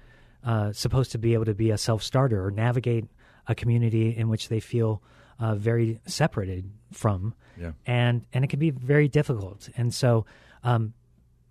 uh, 0.44 0.72
supposed 0.72 1.12
to 1.12 1.18
be 1.18 1.34
able 1.34 1.44
to 1.44 1.54
be 1.54 1.70
a 1.70 1.78
self 1.78 2.02
starter 2.02 2.44
or 2.44 2.50
navigate 2.50 3.06
a 3.46 3.54
community 3.54 4.16
in 4.16 4.28
which 4.28 4.48
they 4.48 4.60
feel 4.60 5.02
uh, 5.38 5.54
very 5.54 6.00
separated 6.06 6.70
from. 6.92 7.34
Yeah. 7.58 7.72
And, 7.86 8.24
and 8.32 8.44
it 8.44 8.48
can 8.48 8.58
be 8.58 8.70
very 8.70 9.08
difficult. 9.08 9.68
And 9.76 9.92
so, 9.92 10.26
um, 10.62 10.94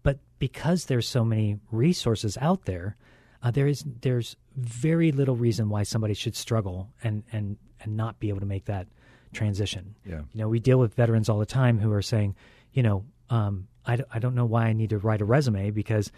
but 0.02 0.20
because 0.40 0.86
there's 0.86 1.08
so 1.08 1.24
many 1.24 1.60
resources 1.72 2.38
out 2.40 2.66
there, 2.66 2.98
uh, 3.44 3.52
there 3.52 3.68
is 3.68 3.84
there's 4.02 4.38
very 4.56 5.12
little 5.12 5.36
reason 5.36 5.70
why 5.70 5.84
somebody 5.84 6.14
should 6.14 6.36
struggle 6.36 6.90
and 7.04 7.24
and 7.32 7.58
and 7.84 7.96
not 7.96 8.20
be 8.20 8.30
able 8.30 8.40
to 8.40 8.46
make 8.46 8.66
that 8.66 8.88
transition. 9.34 9.96
Yeah. 10.06 10.22
You 10.32 10.42
know, 10.42 10.50
we 10.50 10.60
deal 10.60 10.78
with 10.80 10.94
veterans 10.94 11.30
all 11.30 11.40
the 11.40 11.46
time 11.46 11.80
who 11.80 11.92
are 11.92 12.02
saying, 12.02 12.36
you 12.72 12.84
know, 12.84 13.06
um, 13.30 13.68
I, 13.86 13.98
d- 13.98 14.04
I 14.14 14.20
don't 14.20 14.36
know 14.36 14.46
why 14.46 14.66
I 14.66 14.74
need 14.74 14.92
to 14.92 14.98
write 14.98 15.22
a 15.22 15.26
resume 15.26 15.72
because 15.72 16.12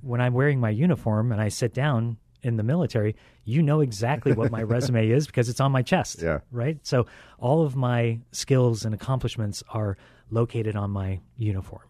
when 0.00 0.20
I'm 0.20 0.34
wearing 0.34 0.60
my 0.60 0.70
uniform 0.70 1.32
and 1.32 1.40
I 1.40 1.48
sit 1.48 1.72
down 1.74 2.16
in 2.42 2.56
the 2.56 2.62
military, 2.62 3.16
you 3.44 3.62
know 3.62 3.80
exactly 3.80 4.32
what 4.32 4.50
my 4.50 4.62
resume 4.74 5.08
is 5.08 5.26
because 5.26 5.48
it's 5.48 5.60
on 5.60 5.72
my 5.72 5.82
chest. 5.82 6.20
Yeah. 6.22 6.40
Right. 6.50 6.78
So 6.82 7.06
all 7.38 7.64
of 7.64 7.76
my 7.76 8.20
skills 8.32 8.84
and 8.84 8.94
accomplishments 8.94 9.62
are 9.70 9.96
located 10.30 10.76
on 10.76 10.90
my 10.90 11.20
uniform. 11.36 11.82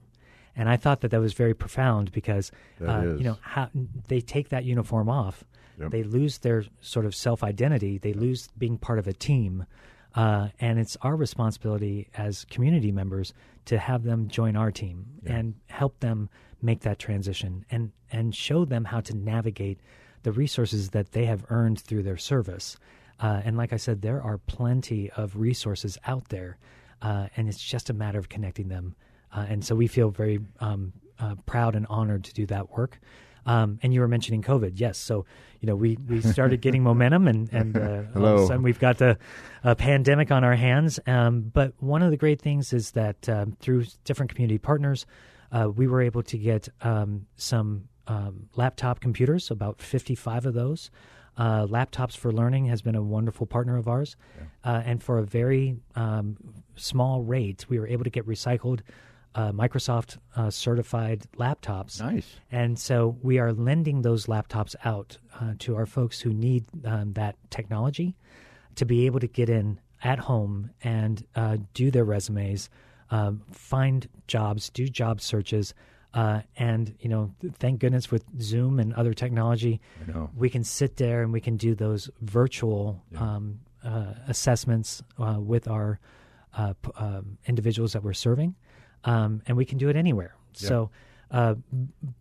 And 0.57 0.69
I 0.69 0.77
thought 0.77 1.01
that 1.01 1.11
that 1.11 1.21
was 1.21 1.33
very 1.33 1.55
profound 1.55 2.13
because, 2.13 2.53
uh, 2.81 3.03
you 3.17 3.25
know, 3.25 3.39
how 3.41 3.71
they 4.07 4.21
take 4.21 4.51
that 4.51 4.65
uniform 4.65 5.09
off, 5.09 5.43
Yep. 5.79 5.91
they 5.91 6.03
lose 6.03 6.39
their 6.39 6.65
sort 6.81 7.07
of 7.07 7.15
self 7.15 7.43
identity, 7.43 7.99
they 7.99 8.13
lose 8.13 8.49
being 8.59 8.79
part 8.79 8.99
of 8.99 9.07
a 9.07 9.13
team. 9.13 9.67
Uh, 10.15 10.49
and 10.61 10.79
it's 10.79 10.97
our 11.03 11.17
responsibility 11.17 12.09
as 12.15 12.45
community 12.45 12.93
members 12.93 13.35
to 13.65 13.79
have 13.79 14.05
them 14.05 14.29
join 14.29 14.55
our 14.55 14.71
team 14.71 15.05
and 15.27 15.55
help 15.67 15.99
them 15.99 16.29
make 16.63 16.81
that 16.81 17.01
transition 17.01 17.65
and, 17.71 17.91
and 18.13 18.35
show 18.35 18.65
them 18.65 18.85
how 18.85 19.01
to 19.01 19.17
navigate 19.17 19.81
the 20.23 20.31
resources 20.31 20.91
that 20.91 21.13
they 21.13 21.25
have 21.25 21.45
earned 21.51 21.81
through 21.81 22.03
their 22.03 22.17
service. 22.17 22.77
Uh, 23.21 23.43
and 23.45 23.57
like 23.57 23.73
I 23.73 23.77
said, 23.77 24.03
there 24.03 24.23
are 24.23 24.39
plenty 24.39 25.11
of 25.11 25.37
resources 25.37 25.99
out 26.07 26.29
there, 26.29 26.59
uh, 27.03 27.29
and 27.37 27.49
it's 27.49 27.63
just 27.63 27.91
a 27.91 27.95
matter 27.95 28.19
of 28.19 28.29
connecting 28.29 28.69
them. 28.69 28.97
Uh, 29.33 29.47
and 29.49 29.65
so 29.65 29.75
we 29.75 29.87
feel 29.87 30.11
very 30.11 30.41
um, 30.61 30.93
uh, 31.19 31.35
proud 31.47 31.77
and 31.77 31.87
honored 31.89 32.25
to 32.25 32.35
do 32.35 32.47
that 32.47 32.71
work. 32.77 32.99
Um, 33.47 33.79
and 33.83 33.93
you 33.93 34.01
were 34.01 34.09
mentioning 34.09 34.43
COVID, 34.43 34.73
yes. 34.75 34.99
So 34.99 35.27
you 35.61 35.67
know 35.67 35.77
we, 35.77 35.97
we 36.09 36.21
started 36.21 36.61
getting 36.61 36.83
momentum, 36.91 37.29
and 37.29 37.53
and 37.53 37.77
uh, 37.77 38.03
all 38.17 38.27
of 38.27 38.41
a 38.41 38.47
sudden 38.47 38.63
we've 38.63 38.79
got 38.79 38.99
the 38.99 39.19
uh, 39.63 39.75
pandemic 39.75 40.31
on 40.31 40.45
our 40.45 40.57
hands. 40.57 40.99
Um, 41.07 41.51
but 41.53 41.75
one 41.81 42.03
of 42.03 42.11
the 42.11 42.17
great 42.17 42.41
things 42.41 42.73
is 42.73 42.93
that 42.93 43.29
um, 43.29 43.57
through 43.61 43.85
different 44.05 44.35
community 44.35 44.59
partners, 44.59 45.07
uh, 45.53 45.69
we 45.69 45.87
were 45.87 46.03
able 46.03 46.23
to 46.25 46.39
get 46.39 46.69
um, 46.83 47.27
some 47.37 47.89
um, 48.07 48.49
laptop 48.57 49.01
computers, 49.01 49.51
about 49.51 49.81
55 49.81 50.47
of 50.47 50.55
those. 50.55 50.91
Uh, 51.37 51.67
Laptops 51.67 52.17
for 52.17 52.31
Learning 52.31 52.67
has 52.67 52.81
been 52.81 52.95
a 52.95 53.03
wonderful 53.03 53.47
partner 53.47 53.77
of 53.77 53.89
ours. 53.89 54.17
Uh, 54.65 54.83
and 54.85 55.03
for 55.03 55.19
a 55.19 55.25
very 55.25 55.77
um, 55.97 56.37
small 56.77 57.23
rate, 57.23 57.67
we 57.69 57.79
were 57.79 57.89
able 57.89 58.05
to 58.05 58.11
get 58.11 58.27
recycled 58.27 58.81
uh, 59.35 59.53
Microsoft 59.53 60.19
uh, 60.37 60.51
certified 60.51 61.27
laptops. 61.37 62.01
Nice. 62.01 62.27
And 62.53 62.79
so 62.79 63.17
we 63.23 63.39
are 63.39 63.53
lending 63.53 64.03
those 64.03 64.27
laptops 64.27 64.75
out 64.85 65.19
uh, 65.41 65.55
to 65.61 65.77
our 65.77 65.87
folks 65.87 66.21
who 66.21 66.33
need 66.33 66.65
um, 66.85 67.13
that 67.15 67.37
technology 67.51 68.17
to 68.77 68.85
be 68.85 69.07
able 69.07 69.21
to 69.21 69.27
get 69.27 69.49
in 69.49 69.81
at 70.03 70.19
home 70.19 70.71
and 70.83 71.25
uh, 71.35 71.57
do 71.73 71.91
their 71.91 72.05
resumes, 72.05 72.69
um, 73.11 73.43
find 73.51 74.09
jobs, 74.27 74.71
do 74.71 74.87
job 74.89 75.21
searches. 75.21 75.75
Uh, 76.13 76.43
and 76.57 76.95
you 77.01 77.09
know, 77.09 77.35
thank 77.55 77.81
goodness 77.81 78.11
with 78.11 78.25
Zoom 78.41 78.79
and 78.79 78.95
other 78.95 79.15
technology, 79.15 79.81
we 80.37 80.49
can 80.49 80.63
sit 80.63 80.97
there 80.97 81.23
and 81.23 81.33
we 81.33 81.41
can 81.41 81.57
do 81.57 81.75
those 81.75 82.09
virtual 82.21 83.03
um, 83.17 83.59
uh, 83.85 84.15
assessments 84.29 85.03
uh, 85.19 85.37
with 85.41 85.67
our 85.67 85.99
uh, 86.57 86.73
p- 86.81 86.91
um, 86.97 87.37
individuals 87.47 87.95
that 87.95 88.05
we're 88.05 88.13
serving, 88.13 88.55
um, 89.05 89.43
and 89.47 89.57
we 89.57 89.65
can 89.65 89.79
do 89.79 89.89
it 89.89 89.97
anywhere. 89.97 90.35
So, 90.55 90.91
uh, 91.31 91.55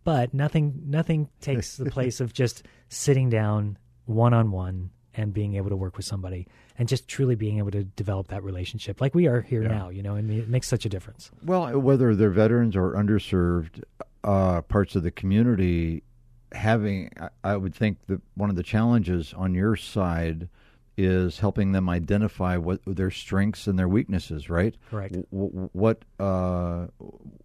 but 0.04 0.34
nothing 0.34 0.82
nothing 0.86 1.28
takes 1.40 1.76
the 1.76 1.90
place 1.90 2.20
of 2.20 2.32
just 2.32 2.64
sitting 2.88 3.30
down 3.30 3.78
one 4.06 4.34
on 4.34 4.50
one 4.50 4.90
and 5.14 5.32
being 5.32 5.54
able 5.54 5.70
to 5.70 5.76
work 5.76 5.96
with 5.96 6.04
somebody 6.04 6.48
and 6.76 6.88
just 6.88 7.06
truly 7.06 7.36
being 7.36 7.58
able 7.58 7.70
to 7.70 7.84
develop 7.84 8.26
that 8.28 8.42
relationship 8.42 9.00
like 9.00 9.14
we 9.14 9.28
are 9.28 9.40
here 9.42 9.62
Yeah. 9.62 9.68
now. 9.68 9.88
You 9.88 10.02
know, 10.02 10.16
and 10.16 10.30
it 10.30 10.48
makes 10.48 10.66
such 10.66 10.84
a 10.84 10.88
difference. 10.88 11.30
Well, 11.44 11.78
whether 11.80 12.14
they're 12.16 12.30
veterans 12.30 12.74
or 12.76 12.94
underserved 12.94 13.82
uh, 14.24 14.62
parts 14.62 14.96
of 14.96 15.02
the 15.04 15.10
community, 15.12 16.02
having, 16.52 17.10
I- 17.20 17.28
I 17.52 17.56
would 17.56 17.74
think 17.74 17.98
that 18.06 18.20
one 18.34 18.50
of 18.50 18.56
the 18.56 18.62
challenges 18.64 19.32
on 19.34 19.54
your 19.54 19.76
side 19.76 20.48
is 20.96 21.38
helping 21.38 21.72
them 21.72 21.88
identify 21.88 22.56
what 22.56 22.80
their 22.86 23.10
strengths 23.10 23.66
and 23.66 23.78
their 23.78 23.88
weaknesses. 23.88 24.48
Right? 24.48 24.74
Correct. 24.90 25.14
W- 25.32 25.68
what 25.72 26.04
uh, 26.18 26.86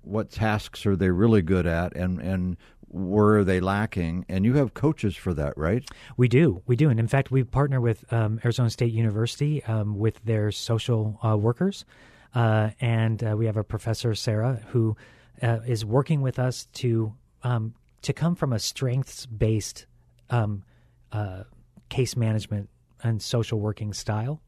what 0.01 0.31
tasks 0.31 0.85
are 0.85 0.95
they 0.95 1.09
really 1.09 1.41
good 1.41 1.65
at, 1.65 1.95
and 1.95 2.19
and 2.19 2.57
where 2.89 3.37
are 3.37 3.43
they 3.43 3.59
lacking? 3.59 4.25
And 4.29 4.45
you 4.45 4.55
have 4.55 4.73
coaches 4.73 5.15
for 5.15 5.33
that, 5.35 5.57
right? 5.57 5.87
We 6.17 6.27
do, 6.27 6.61
we 6.65 6.75
do, 6.75 6.89
and 6.89 6.99
in 6.99 7.07
fact, 7.07 7.31
we 7.31 7.43
partner 7.43 7.79
with 7.79 8.11
um, 8.11 8.39
Arizona 8.43 8.69
State 8.69 8.91
University 8.91 9.63
um, 9.65 9.97
with 9.97 10.23
their 10.25 10.51
social 10.51 11.19
uh, 11.23 11.37
workers, 11.37 11.85
uh, 12.33 12.71
and 12.81 13.23
uh, 13.23 13.35
we 13.37 13.45
have 13.45 13.57
a 13.57 13.63
professor 13.63 14.15
Sarah 14.15 14.61
who 14.69 14.97
uh, 15.41 15.59
is 15.67 15.85
working 15.85 16.21
with 16.21 16.39
us 16.39 16.67
to 16.73 17.13
um, 17.43 17.73
to 18.01 18.13
come 18.13 18.35
from 18.35 18.53
a 18.53 18.59
strengths 18.59 19.25
based 19.25 19.85
um, 20.29 20.63
uh, 21.11 21.43
case 21.89 22.15
management 22.15 22.69
and 23.03 23.21
social 23.21 23.59
working 23.59 23.93
style 23.93 24.41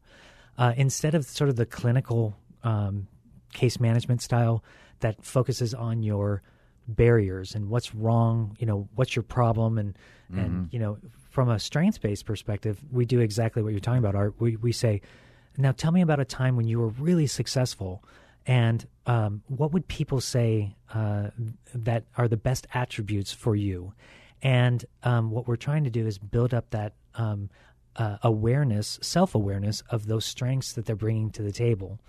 uh, 0.58 0.74
instead 0.78 1.16
of 1.16 1.26
sort 1.26 1.50
of 1.50 1.56
the 1.56 1.66
clinical 1.66 2.36
um, 2.64 3.08
case 3.54 3.80
management 3.80 4.22
style 4.22 4.64
that 5.00 5.24
focuses 5.24 5.74
on 5.74 6.04
your 6.04 6.42
barriers 6.88 7.56
and 7.56 7.70
what's 7.70 7.96
wrong, 7.96 8.56
you 8.60 8.66
know, 8.66 8.88
what's 8.96 9.16
your 9.16 9.24
problem, 9.24 9.78
and 9.78 9.98
and 10.34 10.72
you 10.72 10.80
know, 10.80 10.98
from 11.30 11.50
a 11.50 11.60
strengths 11.60 11.98
based 11.98 12.26
perspective, 12.26 12.80
we 12.92 13.06
do 13.06 13.20
exactly 13.20 13.62
what 13.62 13.72
you're 13.72 13.80
talking 13.80 14.00
about. 14.00 14.16
Art, 14.16 14.36
we 14.40 14.56
we 14.56 14.72
say, 14.72 15.02
now 15.58 15.72
tell 15.72 15.92
me 15.92 16.02
about 16.02 16.20
a 16.20 16.26
time 16.26 16.56
when 16.56 16.68
you 16.68 16.80
were 16.80 16.90
really 16.90 17.28
successful, 17.28 18.04
and 18.46 18.86
um, 19.06 19.42
what 19.48 19.74
would 19.74 19.88
people 19.88 20.22
say 20.22 20.76
uh, 20.94 21.30
that 21.74 22.06
are 22.18 22.28
the 22.28 22.38
best 22.38 22.68
attributes 22.74 23.34
for 23.34 23.56
you? 23.56 23.94
And 24.44 24.84
um, 25.04 25.32
what 25.32 25.48
we're 25.48 25.56
trying 25.56 25.84
to 25.84 25.90
do 25.90 26.08
is 26.08 26.18
build 26.18 26.54
up 26.54 26.70
that 26.72 26.94
um, 27.16 27.50
uh, 27.96 28.18
awareness, 28.24 29.00
self 29.02 29.36
awareness 29.36 29.84
of 29.90 30.08
those 30.08 30.26
strengths 30.26 30.74
that 30.74 30.86
they're 30.86 30.96
bringing 30.96 31.30
to 31.32 31.42
the 31.42 31.52
table 31.52 32.00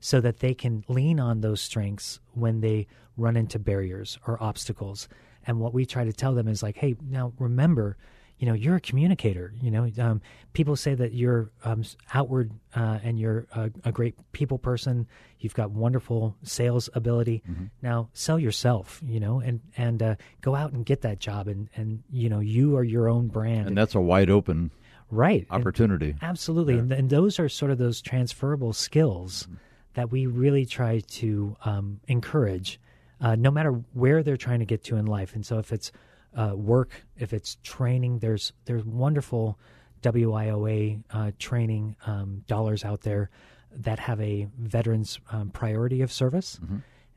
so 0.00 0.20
that 0.20 0.40
they 0.40 0.54
can 0.54 0.84
lean 0.88 1.20
on 1.20 1.40
those 1.40 1.60
strengths 1.60 2.20
when 2.32 2.60
they 2.60 2.86
run 3.16 3.36
into 3.36 3.58
barriers 3.58 4.18
or 4.26 4.42
obstacles. 4.42 5.08
And 5.46 5.60
what 5.60 5.74
we 5.74 5.86
try 5.86 6.04
to 6.04 6.12
tell 6.12 6.34
them 6.34 6.48
is 6.48 6.62
like, 6.62 6.76
hey, 6.76 6.96
now 7.08 7.32
remember, 7.38 7.96
you 8.38 8.46
know, 8.46 8.54
you're 8.54 8.76
a 8.76 8.80
communicator. 8.80 9.52
You 9.60 9.70
know, 9.70 9.90
um, 9.98 10.22
people 10.54 10.74
say 10.74 10.94
that 10.94 11.12
you're 11.12 11.50
um, 11.64 11.84
outward 12.14 12.50
uh, 12.74 12.98
and 13.02 13.20
you're 13.20 13.46
a, 13.54 13.70
a 13.84 13.92
great 13.92 14.14
people 14.32 14.58
person. 14.58 15.06
You've 15.38 15.54
got 15.54 15.70
wonderful 15.70 16.36
sales 16.42 16.88
ability. 16.94 17.42
Now 17.82 18.08
sell 18.14 18.38
yourself. 18.38 19.02
You 19.04 19.20
know, 19.20 19.40
and 19.40 19.60
and 19.76 20.02
uh, 20.02 20.14
go 20.40 20.54
out 20.54 20.72
and 20.72 20.86
get 20.86 21.02
that 21.02 21.18
job. 21.18 21.48
And 21.48 21.68
and 21.76 22.02
you 22.10 22.30
know, 22.30 22.40
you 22.40 22.76
are 22.76 22.84
your 22.84 23.08
own 23.08 23.28
brand. 23.28 23.68
And 23.68 23.76
that's 23.76 23.94
a 23.94 24.00
wide 24.00 24.30
open 24.30 24.70
right. 25.10 25.46
And- 25.50 25.60
opportunity. 25.60 26.14
Absolutely, 26.22 26.78
and, 26.78 26.92
and 26.92 27.10
those 27.10 27.38
are 27.38 27.48
sort 27.48 27.70
of 27.70 27.78
those 27.78 28.00
transferable 28.00 28.72
skills 28.72 29.48
that 29.94 30.10
we 30.10 30.26
really 30.26 30.64
try 30.64 31.00
to 31.00 31.56
um, 31.64 32.00
encourage, 32.06 32.80
uh, 33.20 33.34
no 33.34 33.50
matter 33.50 33.72
where 33.92 34.22
they're 34.22 34.36
trying 34.36 34.60
to 34.60 34.64
get 34.64 34.84
to 34.84 34.96
in 34.96 35.06
life. 35.06 35.34
And 35.34 35.44
so, 35.44 35.58
if 35.58 35.72
it's 35.72 35.90
uh, 36.36 36.52
work, 36.54 37.04
if 37.16 37.32
it's 37.32 37.56
training, 37.62 38.20
there's 38.20 38.52
there's 38.64 38.84
wonderful 38.84 39.58
WIOA 40.02 41.02
uh, 41.10 41.30
training 41.38 41.96
um, 42.06 42.44
dollars 42.46 42.84
out 42.84 43.02
there 43.02 43.30
that 43.72 43.98
have 43.98 44.20
a 44.20 44.48
veterans 44.58 45.20
um, 45.30 45.50
priority 45.50 46.02
of 46.02 46.12
service, 46.12 46.58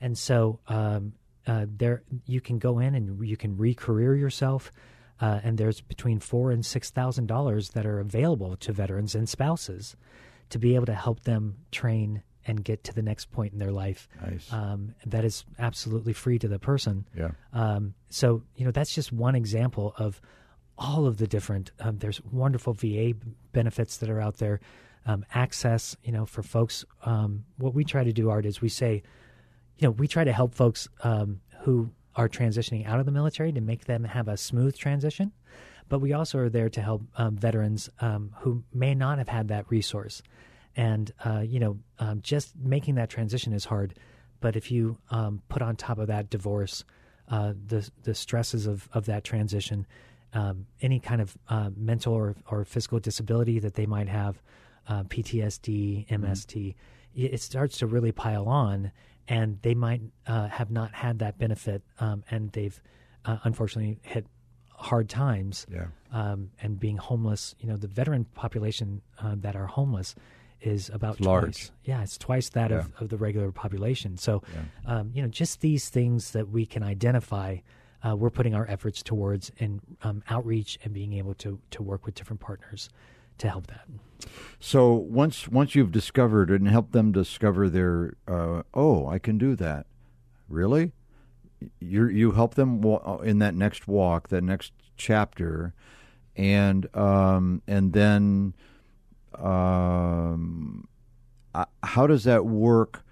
and 0.01 0.17
so 0.17 0.59
um, 0.67 1.13
uh, 1.47 1.65
there 1.67 2.03
you 2.25 2.41
can 2.41 2.59
go 2.59 2.79
in 2.79 2.95
and 2.95 3.25
you 3.25 3.37
can 3.37 3.57
re-career 3.57 4.15
yourself. 4.15 4.71
Uh, 5.23 5.39
and 5.45 5.57
there's 5.57 5.79
between 5.95 6.19
four 6.19 6.51
and 6.51 6.63
six 6.65 6.91
thousand 6.91 7.27
dollars 7.27 7.69
that 7.75 7.85
are 7.85 7.99
available 8.09 8.51
to 8.65 8.73
veterans 8.73 9.15
and 9.15 9.27
spouses 9.29 9.95
to 10.49 10.57
be 10.59 10.75
able 10.75 10.85
to 10.85 10.93
help 11.05 11.19
them 11.21 11.43
train 11.71 12.21
and 12.45 12.55
get 12.69 12.83
to 12.83 12.93
the 12.93 13.01
next 13.01 13.25
point 13.31 13.53
in 13.53 13.59
their 13.59 13.71
life. 13.71 14.01
Nice. 14.29 14.51
Um, 14.51 14.79
that 15.13 15.23
is 15.23 15.45
absolutely 15.57 16.13
free 16.13 16.39
to 16.39 16.49
the 16.49 16.59
person. 16.59 16.95
Yeah. 17.21 17.31
Um, 17.53 17.93
so 18.09 18.43
you 18.57 18.65
know 18.65 18.71
that's 18.71 18.93
just 18.93 19.13
one 19.13 19.35
example 19.35 19.93
of 19.97 20.19
all 20.77 21.05
of 21.05 21.15
the 21.17 21.27
different. 21.27 21.71
Um, 21.79 21.99
there's 21.99 22.19
wonderful 22.31 22.73
VA 22.73 23.13
benefits 23.53 23.97
that 23.99 24.09
are 24.09 24.19
out 24.27 24.37
there. 24.37 24.59
um, 25.05 25.25
access. 25.33 25.95
You 26.03 26.11
know, 26.11 26.25
for 26.25 26.43
folks, 26.43 26.85
um, 27.05 27.45
what 27.57 27.73
we 27.73 27.83
try 27.83 28.03
to 28.03 28.13
do, 28.13 28.29
Art, 28.29 28.45
is 28.45 28.61
we 28.61 28.69
say, 28.69 29.03
you 29.77 29.87
know, 29.87 29.91
we 29.91 30.07
try 30.07 30.23
to 30.23 30.33
help 30.33 30.55
folks 30.55 30.87
um, 31.03 31.41
who 31.61 31.89
are 32.15 32.29
transitioning 32.29 32.87
out 32.87 32.99
of 32.99 33.05
the 33.05 33.11
military 33.11 33.51
to 33.51 33.61
make 33.61 33.85
them 33.85 34.03
have 34.03 34.27
a 34.27 34.37
smooth 34.37 34.77
transition. 34.77 35.31
But 35.89 35.99
we 35.99 36.13
also 36.13 36.39
are 36.39 36.49
there 36.49 36.69
to 36.69 36.81
help 36.81 37.03
um, 37.17 37.35
veterans 37.35 37.89
um, 37.99 38.33
who 38.39 38.63
may 38.73 38.95
not 38.95 39.17
have 39.17 39.27
had 39.27 39.49
that 39.49 39.69
resource. 39.69 40.21
And, 40.75 41.11
uh, 41.25 41.41
you 41.41 41.59
know, 41.59 41.77
um, 41.99 42.21
just 42.21 42.55
making 42.55 42.95
that 42.95 43.09
transition 43.09 43.53
is 43.53 43.65
hard. 43.65 43.95
But 44.39 44.55
if 44.55 44.71
you 44.71 44.97
um, 45.09 45.41
put 45.49 45.61
on 45.61 45.75
top 45.75 45.99
of 45.99 46.07
that 46.07 46.29
divorce, 46.29 46.83
uh, 47.29 47.53
the, 47.67 47.89
the 48.03 48.15
stresses 48.15 48.65
of, 48.65 48.89
of 48.93 49.05
that 49.05 49.23
transition, 49.23 49.85
um, 50.33 50.65
any 50.81 50.99
kind 50.99 51.21
of 51.21 51.37
uh, 51.49 51.69
mental 51.75 52.13
or, 52.13 52.35
or 52.49 52.65
physical 52.65 52.99
disability 52.99 53.59
that 53.59 53.75
they 53.75 53.85
might 53.85 54.09
have, 54.09 54.41
uh, 54.87 55.03
PTSD, 55.03 56.07
MST, 56.09 56.75
it 57.15 57.41
starts 57.41 57.77
to 57.77 57.87
really 57.87 58.11
pile 58.11 58.47
on, 58.47 58.91
and 59.27 59.59
they 59.61 59.73
might 59.73 60.01
uh, 60.27 60.47
have 60.47 60.69
not 60.71 60.93
had 60.93 61.19
that 61.19 61.37
benefit, 61.37 61.81
um, 61.99 62.23
and 62.29 62.51
they've 62.51 62.79
uh, 63.25 63.37
unfortunately 63.43 63.99
hit 64.01 64.25
hard 64.71 65.07
times. 65.09 65.65
Yeah. 65.71 65.85
Um, 66.11 66.51
and 66.61 66.79
being 66.79 66.97
homeless, 66.97 67.55
you 67.59 67.67
know, 67.67 67.77
the 67.77 67.87
veteran 67.87 68.25
population 68.25 69.01
uh, 69.19 69.35
that 69.37 69.55
are 69.55 69.65
homeless 69.65 70.13
is 70.61 70.89
about 70.89 71.17
It's 71.17 71.25
large. 71.25 71.43
twice. 71.57 71.71
Yeah, 71.85 72.03
it's 72.03 72.17
twice 72.17 72.49
that 72.49 72.71
Yeah. 72.71 72.79
of, 72.79 72.91
of 73.01 73.09
the 73.09 73.17
regular 73.17 73.51
population. 73.51 74.17
So, 74.17 74.43
um, 74.85 75.11
you 75.13 75.21
know, 75.21 75.27
just 75.27 75.61
these 75.61 75.89
things 75.89 76.31
that 76.31 76.49
we 76.49 76.65
can 76.65 76.83
identify, 76.83 77.57
uh, 78.05 78.15
we're 78.15 78.29
putting 78.29 78.53
our 78.55 78.65
efforts 78.69 79.01
towards 79.03 79.51
in 79.57 79.81
um, 80.03 80.21
outreach 80.29 80.77
and 80.83 80.93
being 80.93 81.13
able 81.13 81.33
to 81.35 81.59
to 81.71 81.81
work 81.83 82.05
with 82.05 82.15
different 82.15 82.39
partners 82.41 82.89
to 83.39 83.49
help 83.49 83.67
that. 83.67 83.85
So 84.59 84.93
once 84.93 85.47
once 85.49 85.75
you've 85.75 85.91
discovered 85.91 86.49
and 86.49 86.67
helped 86.67 86.93
them 86.93 87.11
discover 87.11 87.69
their 87.69 88.13
uh, 88.27 88.63
oh 88.73 89.07
I 89.07 89.19
can 89.19 89.37
do 89.37 89.55
that, 89.57 89.85
really, 90.47 90.93
you 91.79 92.07
you 92.07 92.31
help 92.31 92.55
them 92.55 92.81
wa- 92.81 93.17
in 93.17 93.39
that 93.39 93.55
next 93.55 93.87
walk, 93.87 94.29
that 94.29 94.41
next 94.43 94.71
chapter, 94.95 95.73
and 96.37 96.87
um, 96.95 97.61
and 97.67 97.91
then 97.91 98.53
um, 99.37 100.87
uh, 101.53 101.65
how 101.83 102.07
does 102.07 102.23
that 102.23 102.45
work 102.45 103.03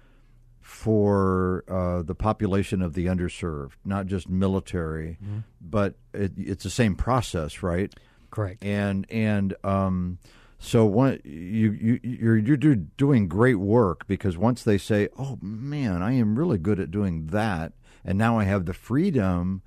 for 0.60 1.64
uh, 1.68 2.02
the 2.02 2.14
population 2.14 2.80
of 2.80 2.94
the 2.94 3.06
underserved, 3.06 3.72
not 3.84 4.06
just 4.06 4.28
military, 4.28 5.18
but 5.60 5.94
it, 6.14 6.32
it's 6.36 6.64
the 6.64 6.70
same 6.70 6.94
process, 6.94 7.62
right? 7.62 7.92
Correct. 8.32 8.64
and 8.64 9.06
and 9.10 9.54
um, 9.62 10.18
so 10.58 10.84
one 10.86 11.20
you 11.22 11.70
you 11.72 12.00
you're 12.02 12.38
you're 12.38 12.56
doing 12.56 13.28
great 13.28 13.56
work 13.56 14.06
because 14.08 14.36
once 14.38 14.64
they 14.64 14.78
say, 14.78 15.08
"Oh 15.18 15.38
man, 15.40 16.02
I 16.02 16.12
am 16.12 16.38
really 16.38 16.58
good 16.58 16.80
at 16.80 16.90
doing 16.90 17.26
that," 17.26 17.74
and 18.04 18.16
now 18.16 18.38
I 18.38 18.44
have 18.44 18.64
the 18.64 18.74
freedom 18.74 19.62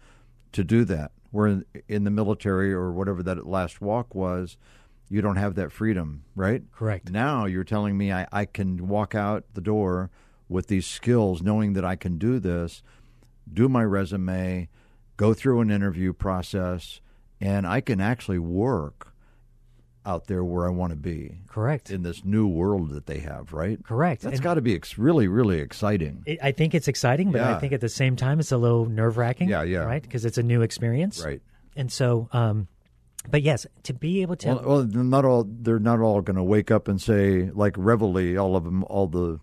to 0.51 0.63
do 0.63 0.83
that. 0.85 1.11
Where 1.31 1.47
in, 1.47 1.65
in 1.87 2.03
the 2.05 2.11
military 2.11 2.73
or 2.73 2.91
whatever 2.91 3.21
that 3.23 3.45
last 3.45 3.81
walk 3.81 4.15
was, 4.15 4.57
you 5.09 5.21
don't 5.21 5.35
have 5.35 5.55
that 5.55 5.71
freedom, 5.71 6.23
right? 6.35 6.63
Correct. 6.71 7.11
Now 7.11 7.45
you're 7.45 7.63
telling 7.63 7.97
me 7.97 8.11
I, 8.11 8.27
I 8.31 8.45
can 8.45 8.87
walk 8.87 9.13
out 9.13 9.43
the 9.53 9.61
door 9.61 10.09
with 10.47 10.67
these 10.67 10.87
skills, 10.87 11.41
knowing 11.41 11.73
that 11.73 11.85
I 11.85 11.95
can 11.95 12.17
do 12.17 12.39
this, 12.39 12.81
do 13.51 13.67
my 13.67 13.83
resume, 13.83 14.69
go 15.17 15.33
through 15.33 15.61
an 15.61 15.71
interview 15.71 16.13
process, 16.13 17.01
and 17.41 17.65
I 17.67 17.81
can 17.81 17.99
actually 18.01 18.39
work 18.39 19.11
out 20.05 20.27
there 20.27 20.43
where 20.43 20.67
I 20.67 20.69
want 20.69 20.91
to 20.91 20.95
be 20.95 21.39
Correct. 21.47 21.89
in 21.89 22.03
this 22.03 22.23
new 22.23 22.47
world 22.47 22.91
that 22.91 23.07
they 23.07 23.19
have, 23.19 23.53
right? 23.53 23.83
Correct. 23.83 24.21
That's 24.21 24.39
got 24.39 24.53
to 24.53 24.61
be 24.61 24.75
ex- 24.75 24.97
really, 24.99 25.27
really 25.27 25.59
exciting. 25.59 26.21
It, 26.27 26.37
I 26.43 26.51
think 26.51 26.75
it's 26.75 26.87
exciting, 26.87 27.31
but 27.31 27.39
Yeah. 27.39 27.55
I 27.55 27.59
think 27.59 27.73
at 27.73 27.81
the 27.81 27.89
same 27.89 28.15
time 28.15 28.39
it's 28.39 28.51
a 28.51 28.57
little 28.57 28.85
nerve 28.85 29.17
wracking. 29.17 29.49
Yeah, 29.49 29.63
yeah. 29.63 29.79
Right, 29.79 30.01
because 30.03 30.23
it's 30.23 30.37
a 30.37 30.43
new 30.43 30.61
experience. 30.61 31.23
Right. 31.25 31.41
And 31.75 31.91
so, 31.91 32.29
um, 32.33 32.67
but 33.31 33.41
yes, 33.41 33.65
to 33.83 33.93
be 33.95 34.21
able 34.21 34.35
to, 34.37 34.49
Well, 34.49 34.63
well, 34.63 34.83
they're 34.83 35.03
not 35.03 35.25
all 35.25 35.43
they're 35.49 35.79
not 35.79 35.99
all 35.99 36.21
going 36.21 36.35
to 36.37 36.43
wake 36.43 36.69
up 36.69 36.87
and 36.87 37.01
say 37.01 37.49
like 37.51 37.73
Reveille, 37.75 38.37
all 38.37 38.55
of 38.55 38.63
them, 38.63 38.83
all 38.83 39.07
the 39.07 39.39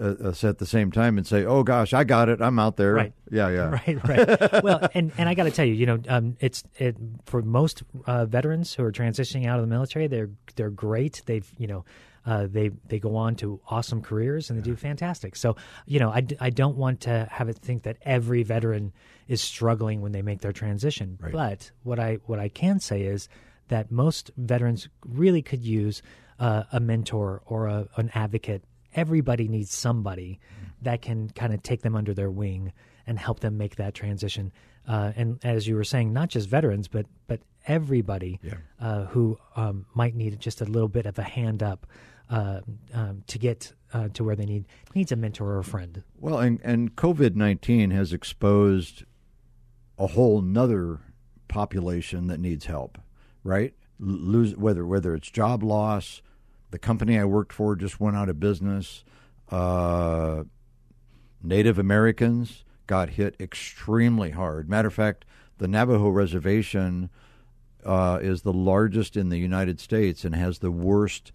uh, 0.00 0.14
uh, 0.24 0.34
at 0.48 0.58
the 0.58 0.66
same 0.66 0.90
time 0.90 1.18
and 1.18 1.26
say, 1.26 1.44
"Oh 1.44 1.62
gosh, 1.62 1.92
I 1.92 2.04
got 2.04 2.28
it, 2.28 2.40
I'm 2.40 2.58
out 2.58 2.76
there." 2.76 2.94
Right. 2.94 3.12
Yeah, 3.30 3.48
yeah. 3.48 3.80
right, 3.86 4.08
right. 4.08 4.62
well, 4.64 4.88
and 4.94 5.12
and 5.18 5.28
I 5.28 5.34
got 5.34 5.44
to 5.44 5.50
tell 5.50 5.64
you, 5.64 5.74
you 5.74 5.86
know, 5.86 5.98
um, 6.08 6.36
it's 6.40 6.64
it 6.76 6.96
for 7.24 7.42
most 7.42 7.82
uh, 8.06 8.24
veterans 8.26 8.74
who 8.74 8.84
are 8.84 8.92
transitioning 8.92 9.46
out 9.46 9.58
of 9.58 9.62
the 9.62 9.68
military, 9.70 10.06
they're 10.06 10.30
they're 10.56 10.70
great. 10.70 11.22
They've 11.26 11.50
you 11.58 11.66
know. 11.66 11.84
Uh, 12.24 12.46
they 12.48 12.70
they 12.86 13.00
go 13.00 13.16
on 13.16 13.34
to 13.34 13.60
awesome 13.68 14.00
careers 14.00 14.48
and 14.48 14.56
they 14.56 14.62
do 14.62 14.76
fantastic. 14.76 15.34
So 15.34 15.56
you 15.86 15.98
know 15.98 16.10
I, 16.10 16.24
I 16.38 16.50
don't 16.50 16.76
want 16.76 17.00
to 17.00 17.26
have 17.28 17.48
it 17.48 17.58
think 17.58 17.82
that 17.82 17.96
every 18.02 18.44
veteran 18.44 18.92
is 19.26 19.40
struggling 19.40 20.02
when 20.02 20.12
they 20.12 20.22
make 20.22 20.40
their 20.40 20.52
transition. 20.52 21.18
But 21.32 21.72
what 21.82 21.98
I 21.98 22.18
what 22.26 22.38
I 22.38 22.48
can 22.48 22.78
say 22.78 23.02
is 23.02 23.28
that 23.68 23.90
most 23.90 24.30
veterans 24.36 24.88
really 25.04 25.42
could 25.42 25.64
use 25.64 26.00
uh, 26.38 26.64
a 26.72 26.78
mentor 26.78 27.42
or 27.46 27.66
a, 27.66 27.88
an 27.96 28.10
advocate. 28.14 28.62
Everybody 28.94 29.48
needs 29.48 29.72
somebody 29.72 30.38
that 30.82 31.02
can 31.02 31.30
kind 31.30 31.54
of 31.54 31.62
take 31.62 31.82
them 31.82 31.96
under 31.96 32.14
their 32.14 32.30
wing 32.30 32.72
and 33.06 33.18
help 33.18 33.40
them 33.40 33.56
make 33.56 33.76
that 33.76 33.94
transition. 33.94 34.52
Uh, 34.86 35.12
and 35.16 35.38
as 35.44 35.66
you 35.66 35.76
were 35.76 35.84
saying, 35.84 36.12
not 36.12 36.28
just 36.28 36.48
veterans, 36.48 36.88
but 36.88 37.06
but 37.26 37.40
everybody 37.66 38.40
uh, 38.80 39.04
who 39.06 39.38
um, 39.56 39.86
might 39.94 40.14
need 40.14 40.38
just 40.40 40.60
a 40.60 40.64
little 40.64 40.88
bit 40.88 41.06
of 41.06 41.18
a 41.18 41.22
hand 41.22 41.62
up 41.62 41.86
uh, 42.30 42.60
um, 42.92 43.22
to 43.28 43.38
get 43.38 43.72
uh, 43.92 44.08
to 44.08 44.24
where 44.24 44.36
they 44.36 44.44
need 44.44 44.64
needs 44.94 45.12
a 45.12 45.16
mentor 45.16 45.52
or 45.52 45.58
a 45.58 45.64
friend. 45.64 46.02
Well, 46.18 46.38
and 46.38 46.60
and 46.64 46.96
COVID 46.96 47.36
nineteen 47.36 47.90
has 47.90 48.12
exposed 48.12 49.04
a 49.98 50.08
whole 50.08 50.40
nother 50.40 51.00
population 51.48 52.26
that 52.26 52.40
needs 52.40 52.66
help, 52.66 52.98
right? 53.44 53.74
Lose 53.98 54.56
whether 54.56 54.84
whether 54.84 55.14
it's 55.14 55.30
job 55.30 55.62
loss, 55.62 56.22
the 56.72 56.78
company 56.78 57.18
I 57.18 57.24
worked 57.24 57.52
for 57.52 57.76
just 57.76 58.00
went 58.00 58.16
out 58.16 58.28
of 58.28 58.40
business. 58.40 59.04
Uh, 59.50 60.44
Native 61.42 61.78
Americans 61.78 62.64
got 62.86 63.10
hit 63.10 63.36
extremely 63.38 64.30
hard. 64.30 64.68
Matter 64.68 64.88
of 64.88 64.94
fact, 64.94 65.24
the 65.58 65.68
Navajo 65.68 66.08
reservation 66.08 67.10
uh, 67.84 68.18
is 68.22 68.42
the 68.42 68.54
largest 68.54 69.16
in 69.16 69.28
the 69.28 69.38
United 69.38 69.80
States 69.80 70.24
and 70.24 70.34
has 70.34 70.58
the 70.58 70.70
worst 70.70 71.30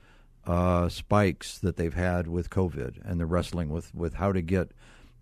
uh, 0.46 0.90
spikes 0.90 1.60
that 1.60 1.78
they've 1.78 1.94
had 1.94 2.28
with 2.28 2.50
COVID, 2.50 3.00
and 3.06 3.20
they're 3.20 3.28
wrestling 3.28 3.70
with, 3.70 3.94
with 3.94 4.16
how 4.16 4.32
to 4.32 4.42
get 4.42 4.72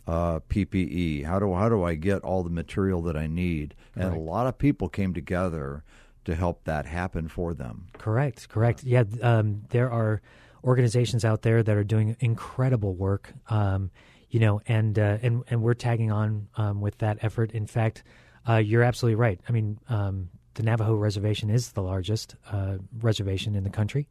uh, 0.07 0.39
PPE. 0.49 1.25
How 1.25 1.39
do 1.39 1.53
how 1.55 1.67
do 1.67 1.83
I 1.83 1.95
get 1.95 2.21
all 2.21 2.43
the 2.43 2.49
material 2.49 3.01
that 3.01 3.17
I 3.17 3.27
need? 3.27 3.75
And 3.95 4.15
a 4.15 4.19
lot 4.19 4.47
of 4.47 4.57
people 4.57 4.87
came 4.87 5.13
together 5.13 5.83
to 6.25 6.35
help 6.35 6.63
that 6.65 6.85
happen 6.85 7.27
for 7.27 7.53
them. 7.53 7.87
Correct, 7.97 8.49
correct. 8.49 8.83
Yeah, 8.83 9.03
um, 9.21 9.63
there 9.69 9.89
are 9.91 10.21
organizations 10.63 11.23
out 11.23 11.41
there 11.43 11.63
that 11.63 11.75
are 11.77 11.83
doing 11.83 12.15
incredible 12.19 12.95
work. 12.95 13.33
Um, 13.49 13.91
you 14.29 14.39
know, 14.39 14.59
and 14.67 14.97
uh, 14.99 15.17
and 15.21 15.43
and 15.49 15.61
we're 15.61 15.75
tagging 15.75 16.11
on 16.11 16.47
um, 16.57 16.81
with 16.81 16.97
that 16.97 17.19
effort. 17.21 17.51
In 17.51 17.67
fact, 17.67 18.03
uh, 18.49 18.57
you're 18.57 18.83
absolutely 18.83 19.15
right. 19.15 19.39
I 19.47 19.51
mean, 19.53 19.79
um, 19.87 20.29
the 20.55 20.63
Navajo 20.63 20.95
reservation 20.95 21.49
is 21.49 21.71
the 21.71 21.81
largest 21.83 22.35
uh, 22.51 22.77
reservation 22.99 23.55
in 23.55 23.63
the 23.63 23.69
country, 23.69 24.09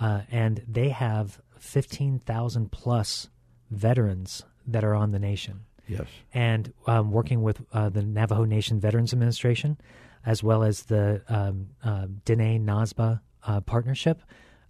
uh, 0.00 0.22
and 0.30 0.62
they 0.66 0.88
have 0.90 1.40
fifteen 1.58 2.20
thousand 2.20 2.72
plus 2.72 3.28
veterans 3.70 4.44
that 4.66 4.84
are 4.84 4.94
on 4.94 5.10
the 5.10 5.18
nation 5.18 5.60
Yes. 5.88 6.06
and 6.34 6.72
um, 6.86 7.10
working 7.12 7.42
with 7.42 7.60
uh, 7.72 7.88
the 7.88 8.02
Navajo 8.02 8.44
Nation 8.44 8.80
Veterans 8.80 9.12
Administration, 9.12 9.76
as 10.26 10.42
well 10.42 10.64
as 10.64 10.82
the 10.84 11.22
um, 11.28 11.68
uh, 11.82 12.06
Dene 12.24 12.66
Nazba 12.66 13.20
uh, 13.46 13.60
partnership, 13.60 14.20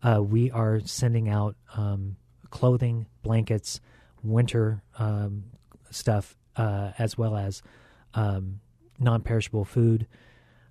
uh, 0.02 0.22
we 0.22 0.50
are 0.50 0.80
sending 0.84 1.28
out 1.28 1.56
um, 1.74 2.16
clothing, 2.50 3.06
blankets, 3.22 3.80
winter 4.22 4.82
um, 4.98 5.44
stuff, 5.90 6.36
uh, 6.56 6.92
as 6.98 7.18
well 7.18 7.36
as 7.36 7.62
um, 8.14 8.60
non-perishable 9.00 9.64
food. 9.64 10.06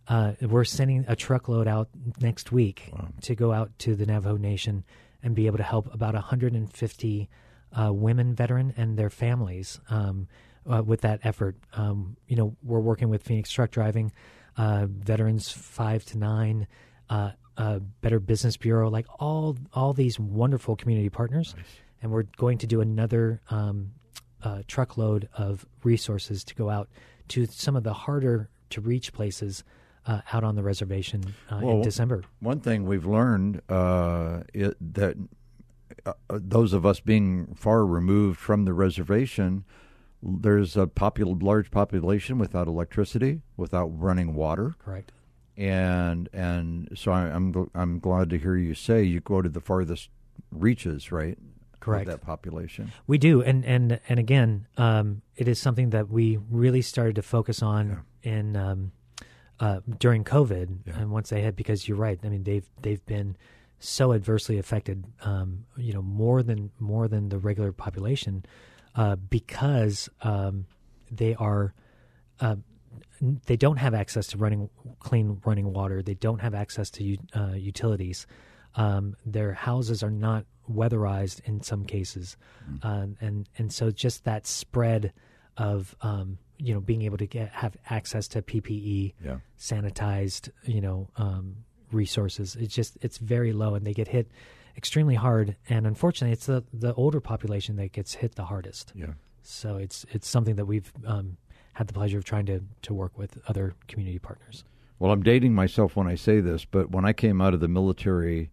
Uh, 0.08 0.34
we're 0.42 0.64
sending 0.64 1.04
a 1.08 1.16
truckload 1.16 1.68
out 1.68 1.90
next 2.22 2.52
week 2.52 2.92
to 3.22 3.34
go 3.34 3.52
out 3.52 3.72
to 3.80 3.96
the 3.96 4.06
Navajo 4.06 4.38
Nation 4.38 4.84
and 5.24 5.36
be 5.36 5.48
able 5.48 5.58
to 5.58 5.64
help 5.64 5.92
about 5.92 6.14
150 6.14 7.30
uh, 7.74 7.92
women 7.92 8.36
veteran 8.36 8.74
and 8.78 8.98
their 8.98 9.10
families 9.10 9.80
um, 9.90 10.28
uh, 10.72 10.84
with 10.84 11.02
that 11.02 11.20
effort. 11.24 11.56
Um, 11.74 12.16
you 12.28 12.36
know, 12.36 12.56
we're 12.64 12.80
working 12.80 13.10
with 13.10 13.24
Phoenix 13.24 13.52
Truck 13.52 13.72
Driving, 13.72 14.12
uh, 14.58 14.88
Veterans 14.90 15.52
Five 15.52 16.06
to 16.06 16.18
Nine, 16.18 16.68
uh, 17.10 17.32
uh, 17.58 17.80
Better 18.02 18.20
Business 18.20 18.58
Bureau, 18.58 18.90
like 18.90 19.06
all 19.20 19.58
all 19.74 19.94
these 19.94 20.20
wonderful 20.20 20.76
community 20.76 21.10
partners, 21.10 21.56
and 22.02 22.12
we're 22.12 22.24
going 22.38 22.58
to 22.60 22.68
do 22.68 22.82
another 22.82 23.42
um, 23.50 23.92
uh, 24.44 24.62
truckload 24.68 25.28
of 25.38 25.66
resources 25.84 26.44
to 26.46 26.56
go 26.56 26.70
out 26.70 26.90
to 27.30 27.46
some 27.46 27.76
of 27.76 27.84
the 27.84 27.94
harder 27.94 28.50
to 28.70 28.82
reach 28.82 29.14
places 29.14 29.64
uh, 30.06 30.22
out 30.34 30.44
on 30.44 30.56
the 30.56 30.64
reservation 30.64 31.34
uh, 31.52 31.58
in 31.58 31.82
December. 31.82 32.24
One 32.40 32.60
thing 32.60 32.86
we've 32.86 33.06
learned 33.06 33.62
uh, 33.70 34.42
it, 34.54 34.76
that 34.94 35.16
those 36.30 36.74
of 36.74 36.86
us 36.86 37.00
being 37.00 37.56
far 37.56 37.86
removed 37.86 38.40
from 38.40 38.66
the 38.66 38.74
reservation, 38.74 39.66
there's 40.24 40.76
a 40.78 40.88
popul- 40.88 41.42
large 41.42 41.70
population 41.72 42.38
without 42.38 42.68
electricity, 42.68 43.42
without 43.58 43.88
running 43.88 44.34
water, 44.36 44.76
Correct. 44.80 45.12
and 45.58 46.30
and 46.34 46.90
so 46.96 47.12
I, 47.12 47.24
I'm 47.24 47.54
gl- 47.54 47.70
I'm 47.76 48.00
glad 48.00 48.30
to 48.32 48.38
hear 48.38 48.56
you 48.56 48.74
say 48.74 49.04
you 49.04 49.20
go 49.20 49.42
to 49.42 49.50
the 49.50 49.62
farthest 49.62 50.10
reaches, 50.52 51.12
right? 51.12 51.38
of 51.74 51.80
Correct. 51.82 52.08
that 52.08 52.22
population. 52.22 52.92
We 53.06 53.18
do, 53.20 53.44
and 53.44 53.64
and 53.64 54.00
and 54.10 54.20
again, 54.20 54.66
um, 54.78 55.22
it 55.36 55.48
is 55.48 55.60
something 55.60 55.92
that 55.92 56.10
we 56.10 56.38
really 56.50 56.82
started 56.82 57.16
to 57.18 57.22
focus 57.22 57.62
on 57.62 58.04
in 58.24 58.56
um, 58.58 58.92
uh, 59.60 59.82
during 60.00 60.24
COVID, 60.24 60.80
Yeah. 60.88 60.98
and 61.00 61.12
once 61.12 61.30
they 61.30 61.42
had, 61.42 61.56
because 61.56 61.88
you're 61.88 61.98
right. 61.98 62.18
I 62.24 62.30
mean, 62.30 62.44
they've 62.44 62.68
they've 62.82 63.06
been 63.06 63.38
so 63.78 64.14
adversely 64.14 64.58
affected, 64.58 65.06
um, 65.22 65.66
you 65.78 65.94
know, 65.94 66.02
more 66.02 66.42
than 66.42 66.72
more 66.80 67.08
than 67.08 67.30
the 67.30 67.38
regular 67.38 67.72
population, 67.72 68.44
uh, 68.96 69.16
because 69.16 70.10
um, 70.22 70.66
they 71.12 71.36
are. 71.36 71.74
Uh, 72.40 72.56
they 73.46 73.56
don't 73.56 73.78
have 73.78 73.94
access 73.94 74.28
to 74.28 74.38
running 74.38 74.70
clean 75.00 75.42
running 75.46 75.72
water. 75.72 76.02
They 76.02 76.16
don't 76.16 76.40
have 76.42 76.54
access 76.54 76.90
to 76.92 77.18
uh, 77.34 77.54
utilities. 77.54 78.28
Um, 78.76 79.16
their 79.26 79.54
houses 79.54 80.04
are 80.04 80.12
not 80.12 80.46
weatherized 80.70 81.40
in 81.46 81.62
some 81.62 81.86
cases, 81.86 82.36
um, 82.84 83.16
and 83.22 83.48
and 83.58 83.72
so 83.72 83.90
just 83.92 84.26
that 84.26 84.46
spread 84.46 85.14
of 85.56 85.96
um, 86.02 86.38
you 86.58 86.74
know 86.74 86.82
being 86.82 87.04
able 87.04 87.18
to 87.18 87.26
get 87.28 87.50
have 87.52 87.78
access 87.90 88.28
to 88.30 88.42
PPE, 88.42 89.14
Yeah. 89.24 89.38
sanitized 89.58 90.50
you 90.64 90.82
know 90.82 91.10
um, 91.16 91.56
resources. 91.94 92.58
It's 92.58 92.74
just 92.76 92.98
it's 93.02 93.18
very 93.18 93.54
low, 93.54 93.76
and 93.76 93.86
they 93.88 93.94
get 93.94 94.10
hit 94.10 94.30
extremely 94.78 95.16
hard. 95.16 95.56
And 95.70 95.86
unfortunately, 95.88 96.34
it's 96.34 96.46
the 96.46 96.64
the 96.74 96.94
older 96.94 97.20
population 97.20 97.76
that 97.78 97.92
gets 97.92 98.16
hit 98.16 98.36
the 98.36 98.46
hardest. 98.46 98.92
Yeah. 98.96 99.14
So 99.44 99.78
it's 99.78 100.06
it's 100.12 100.28
something 100.28 100.56
that 100.56 100.66
we've 100.66 100.92
um, 101.06 101.38
had 101.74 101.88
the 101.88 101.94
pleasure 101.94 102.18
of 102.18 102.26
trying 102.26 102.46
to 102.48 102.62
to 102.84 102.94
work 102.94 103.18
with 103.18 103.40
other 103.48 103.76
community 103.88 104.20
partners. 104.20 104.64
Well, 105.00 105.12
I'm 105.12 105.24
dating 105.24 105.54
myself 105.54 105.96
when 105.96 106.08
I 106.08 106.16
say 106.16 106.40
this, 106.40 106.64
but 106.66 106.92
when 106.92 107.04
I 107.06 107.12
came 107.14 107.42
out 107.42 107.54
of 107.54 107.60
the 107.60 107.68
military, 107.68 108.50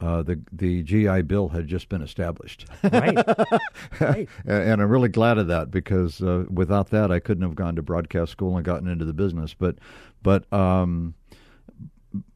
uh, 0.00 0.22
the 0.22 0.40
the 0.50 0.82
GI 0.82 1.22
Bill 1.22 1.48
had 1.50 1.68
just 1.68 1.88
been 1.88 2.02
established, 2.02 2.66
Right. 2.82 3.16
right. 4.00 4.28
and 4.46 4.80
I'm 4.82 4.88
really 4.88 5.10
glad 5.10 5.38
of 5.38 5.48
that 5.48 5.70
because 5.70 6.22
uh, 6.22 6.44
without 6.50 6.90
that, 6.90 7.12
I 7.12 7.20
couldn't 7.20 7.42
have 7.42 7.54
gone 7.54 7.76
to 7.76 7.82
broadcast 7.82 8.32
school 8.32 8.56
and 8.56 8.64
gotten 8.64 8.88
into 8.88 9.04
the 9.04 9.12
business. 9.12 9.54
But 9.54 9.76
but 10.22 10.50
um, 10.52 11.14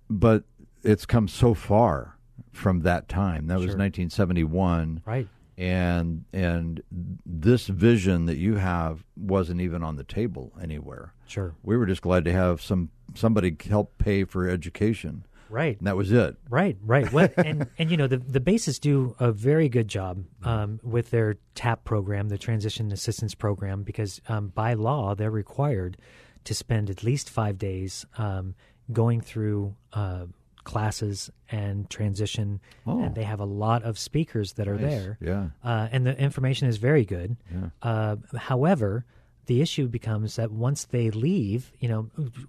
but 0.08 0.44
it's 0.82 1.06
come 1.06 1.26
so 1.28 1.54
far 1.54 2.15
from 2.56 2.80
that 2.80 3.08
time. 3.08 3.46
That 3.46 3.58
was 3.58 3.76
1971, 3.76 5.02
Right. 5.06 5.28
and 5.58 6.24
and 6.32 6.82
this 7.24 7.66
vision 7.66 8.26
that 8.26 8.36
you 8.36 8.56
have 8.56 9.04
wasn't 9.16 9.60
even 9.60 9.82
on 9.82 9.96
the 9.96 10.04
table 10.04 10.52
anywhere. 10.60 11.12
Sure. 11.26 11.54
We 11.62 11.76
were 11.76 11.86
just 11.86 12.02
glad 12.02 12.24
to 12.24 12.32
have 12.32 12.60
some 12.62 12.90
somebody 13.14 13.56
help 13.68 13.96
pay 13.98 14.24
for 14.24 14.48
education. 14.48 15.24
Right. 15.48 15.78
And 15.78 15.86
that 15.86 15.96
was 15.96 16.10
it. 16.10 16.36
Right, 16.50 16.76
right. 16.84 17.12
Well, 17.12 17.28
and 17.36 17.68
and 17.78 17.90
you 17.90 17.96
know 17.96 18.08
the 18.08 18.16
the 18.18 18.40
bases 18.40 18.78
do 18.80 19.14
a 19.20 19.30
very 19.32 19.68
good 19.68 19.86
job 19.88 20.24
um, 20.42 20.80
with 20.82 21.10
their 21.10 21.36
TAP 21.54 21.84
program, 21.84 22.28
the 22.28 22.38
Transition 22.38 22.90
Assistance 22.90 23.34
Program, 23.34 23.82
because 23.84 24.20
um, 24.28 24.48
by 24.48 24.74
law 24.74 25.14
they're 25.14 25.30
required 25.30 25.96
to 26.44 26.54
spend 26.54 26.90
at 26.90 27.02
least 27.04 27.30
five 27.30 27.58
days 27.58 28.04
um, 28.18 28.54
going 28.92 29.20
through 29.20 29.74
uh, 29.92 30.26
classes 30.66 31.30
and 31.50 31.88
transition, 31.88 32.60
Oh. 32.86 33.02
and 33.02 33.14
they 33.14 33.22
have 33.22 33.40
a 33.40 33.44
lot 33.46 33.82
of 33.84 33.98
speakers 33.98 34.52
that 34.54 34.68
are 34.68 34.74
Nice. 34.76 34.90
there. 34.90 35.18
Yeah. 35.20 35.46
uh, 35.64 35.88
and 35.92 36.04
the 36.06 36.18
information 36.20 36.68
is 36.68 36.76
very 36.76 37.04
good. 37.06 37.36
Yeah. 37.50 37.70
Uh, 37.80 38.16
however, 38.36 39.04
the 39.46 39.62
issue 39.62 39.86
becomes 39.88 40.36
that 40.36 40.50
once 40.50 40.84
they 40.86 41.10
leave, 41.10 41.72
you 41.78 41.88
know, 41.88 42.02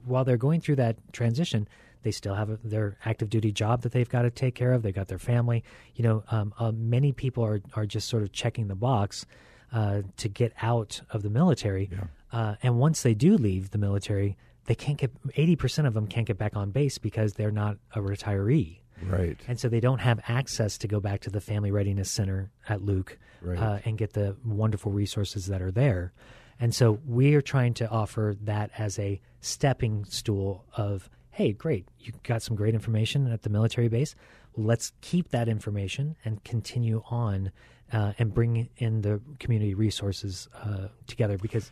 while 0.03 0.25
they're 0.25 0.36
going 0.36 0.62
through 0.62 0.77
that 0.77 0.97
transition, 1.13 1.67
they 2.01 2.12
still 2.12 2.34
have 2.36 2.49
a, 2.49 2.58
their 2.63 2.97
active 3.06 3.30
duty 3.30 3.51
job 3.51 3.82
that 3.84 3.91
they've 3.91 4.10
got 4.10 4.23
to 4.23 4.32
take 4.32 4.56
care 4.56 4.73
of. 4.73 4.82
They've 4.82 4.95
got 5.01 5.08
their 5.08 5.19
family. 5.19 5.63
You 5.95 6.03
know, 6.03 6.23
um, 6.32 6.53
uh, 6.58 6.71
many 6.71 7.12
people 7.12 7.43
are 7.45 7.62
are 7.75 7.86
just 7.86 8.08
sort 8.10 8.23
of 8.23 8.32
checking 8.32 8.67
the 8.67 8.75
box 8.75 9.25
uh, 9.71 10.01
to 10.17 10.27
get 10.30 10.53
out 10.62 11.01
of 11.12 11.21
the 11.21 11.30
military. 11.30 11.89
Uh, 12.32 12.56
and 12.63 12.80
once 12.80 13.03
they 13.03 13.13
do 13.13 13.38
leave 13.38 13.69
the 13.71 13.77
military, 13.77 14.36
they 14.67 14.75
can't 14.75 14.97
get 14.97 15.12
eighty 15.36 15.56
percent 15.56 15.88
of 15.88 15.93
them 15.93 16.08
can't 16.08 16.27
get 16.27 16.38
back 16.38 16.56
on 16.56 16.71
base 16.71 16.97
because 16.97 17.34
they're 17.34 17.51
not 17.51 17.77
a 17.93 17.99
retiree. 17.99 18.80
Right. 19.03 19.38
And 19.47 19.60
so 19.60 19.69
they 19.69 19.80
don't 19.80 19.99
have 19.99 20.19
access 20.27 20.77
to 20.80 20.88
go 20.88 20.99
back 20.99 21.21
to 21.21 21.30
the 21.30 21.41
Family 21.41 21.69
Readiness 21.71 22.10
Center 22.10 22.51
at 22.67 22.82
Luke 22.82 23.17
Right. 23.41 23.60
uh, 23.60 23.80
and 23.86 23.97
get 23.97 24.13
the 24.13 24.36
wonderful 24.43 24.91
resources 24.91 25.45
that 25.47 25.62
are 25.62 25.71
there. 25.71 26.13
And 26.60 26.73
so 26.73 26.99
we 27.06 27.36
are 27.36 27.41
trying 27.41 27.75
to 27.75 27.88
offer 27.89 28.36
that 28.41 28.71
as 28.75 28.97
a 28.97 29.21
stepping 29.41 30.06
stool 30.06 30.65
of, 30.75 31.08
hey, 31.30 31.51
great, 31.51 31.88
you 31.99 32.13
got 32.23 32.41
some 32.41 32.56
great 32.56 32.73
information 32.73 33.32
at 33.32 33.43
the 33.43 33.49
military 33.51 33.88
base. 33.89 34.15
Let's 34.56 34.91
keep 35.01 35.30
that 35.30 35.47
information 35.47 36.15
and 36.25 36.43
continue 36.43 37.03
on 37.12 37.51
uh, 37.93 38.13
and 38.17 38.34
bring 38.34 38.69
in 38.77 39.01
the 39.01 39.21
community 39.39 39.75
resources 39.75 40.49
uh, 40.56 40.88
together 41.06 41.38
because 41.38 41.71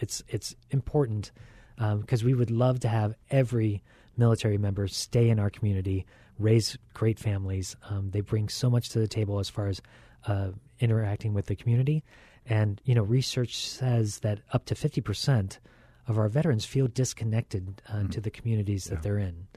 it's 0.00 0.24
it's 0.28 0.56
important 0.70 1.30
because 1.76 2.24
we 2.24 2.34
would 2.34 2.50
love 2.50 2.80
to 2.80 2.88
have 2.88 3.14
every 3.30 3.82
military 4.16 4.58
member 4.58 4.88
stay 4.88 5.28
in 5.28 5.38
our 5.38 5.50
community, 5.50 6.06
raise 6.38 6.78
great 6.94 7.18
families. 7.18 7.76
Um, 7.88 8.10
they 8.10 8.20
bring 8.20 8.48
so 8.48 8.70
much 8.70 8.88
to 8.90 8.98
the 8.98 9.08
table 9.08 9.38
as 9.38 9.48
far 9.48 9.68
as 9.68 9.80
uh, 10.26 10.48
interacting 10.80 11.34
with 11.34 11.46
the 11.46 11.56
community, 11.56 12.04
and 12.46 12.80
you 12.84 12.94
know, 12.94 13.02
research 13.02 13.56
says 13.56 14.20
that 14.20 14.40
up 14.52 14.64
to 14.66 14.74
fifty 14.74 15.00
percent 15.00 15.58
of 16.08 16.18
our 16.18 16.28
veterans 16.28 16.64
feel 16.64 16.86
disconnected 16.86 17.82
uh, 17.92 18.04
to 18.04 18.20
the 18.20 18.30
communities 18.30 18.84
that 18.84 19.02
they're 19.02 19.18
in. 19.18 19.48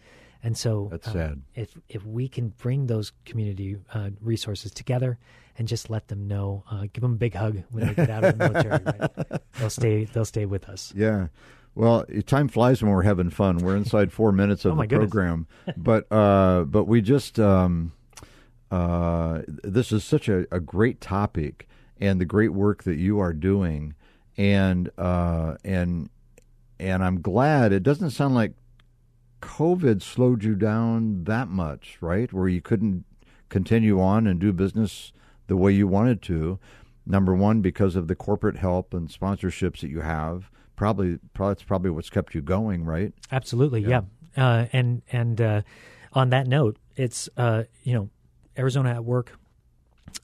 And 0.41 0.57
so 0.57 0.87
That's 0.89 1.07
um, 1.07 1.13
sad. 1.13 1.41
If 1.55 1.77
if 1.89 2.05
we 2.05 2.27
can 2.27 2.49
bring 2.49 2.87
those 2.87 3.11
community 3.25 3.77
uh, 3.93 4.11
resources 4.21 4.71
together 4.71 5.19
and 5.57 5.67
just 5.67 5.89
let 5.89 6.07
them 6.07 6.27
know, 6.27 6.63
uh, 6.71 6.83
give 6.93 7.01
them 7.01 7.13
a 7.13 7.17
big 7.17 7.33
hug 7.33 7.61
when 7.71 7.87
they 7.87 7.93
get 7.93 8.09
out 8.09 8.23
of 8.23 8.37
the 8.37 8.49
military, 8.49 8.83
right? 8.83 9.41
they'll 9.59 9.69
stay. 9.69 10.05
They'll 10.05 10.25
stay 10.25 10.45
with 10.45 10.69
us. 10.69 10.93
Yeah. 10.95 11.27
Well, 11.79 12.03
time 12.25 12.49
flies 12.49 12.83
when 12.83 12.91
we're 12.91 13.03
having 13.03 13.29
fun. 13.29 13.59
We're 13.59 13.77
inside 13.77 14.11
four 14.11 14.33
minutes 14.33 14.65
of 14.65 14.73
Oh, 14.77 14.81
the 14.81 14.87
goodness. 14.87 15.11
program, 15.11 15.47
but 15.77 16.11
uh, 16.11 16.65
but 16.65 16.89
we 16.89 16.99
just 16.99 17.39
um, 17.39 17.93
uh, 18.69 19.43
this 19.47 19.93
is 19.93 20.03
such 20.03 20.27
a, 20.27 20.45
a 20.51 20.59
great 20.59 20.99
topic, 20.99 21.69
and 21.97 22.19
the 22.19 22.25
great 22.25 22.49
work 22.53 22.83
that 22.83 22.97
you 22.97 23.19
are 23.19 23.31
doing, 23.31 23.93
and 24.35 24.89
uh, 24.97 25.55
and 25.63 26.09
and 26.81 27.01
I'm 27.01 27.21
glad 27.21 27.71
it 27.71 27.83
doesn't 27.83 28.09
sound 28.09 28.35
like 28.35 28.55
COVID 29.41 30.01
slowed 30.01 30.43
you 30.43 30.55
down 30.55 31.23
that 31.23 31.47
much, 31.47 31.97
right? 32.01 32.33
Where 32.33 32.49
you 32.49 32.59
couldn't 32.61 33.05
continue 33.47 34.01
on 34.01 34.27
and 34.27 34.37
do 34.37 34.51
business 34.51 35.13
the 35.47 35.55
way 35.55 35.71
you 35.71 35.87
wanted 35.87 36.21
to. 36.23 36.59
Number 37.05 37.33
one, 37.33 37.61
because 37.61 37.95
of 37.95 38.09
the 38.09 38.15
corporate 38.15 38.57
help 38.57 38.93
and 38.93 39.07
sponsorships 39.07 39.79
that 39.79 39.89
you 39.89 40.01
have. 40.01 40.51
Probably, 40.79 41.19
probably 41.33 41.51
that's 41.55 41.63
probably 41.63 41.91
what's 41.91 42.09
kept 42.09 42.33
you 42.33 42.41
going, 42.41 42.85
right? 42.85 43.13
Absolutely, 43.33 43.81
yeah. 43.81 44.01
Uh, 44.37 44.67
and 44.71 45.01
and 45.11 45.41
uh, 45.41 45.61
on 46.13 46.29
that 46.29 46.47
note, 46.47 46.77
it's 46.95 47.27
uh, 47.35 47.63
you 47.83 47.93
know 47.93 48.09
Arizona 48.57 48.91
at 48.91 49.03
Work 49.03 49.37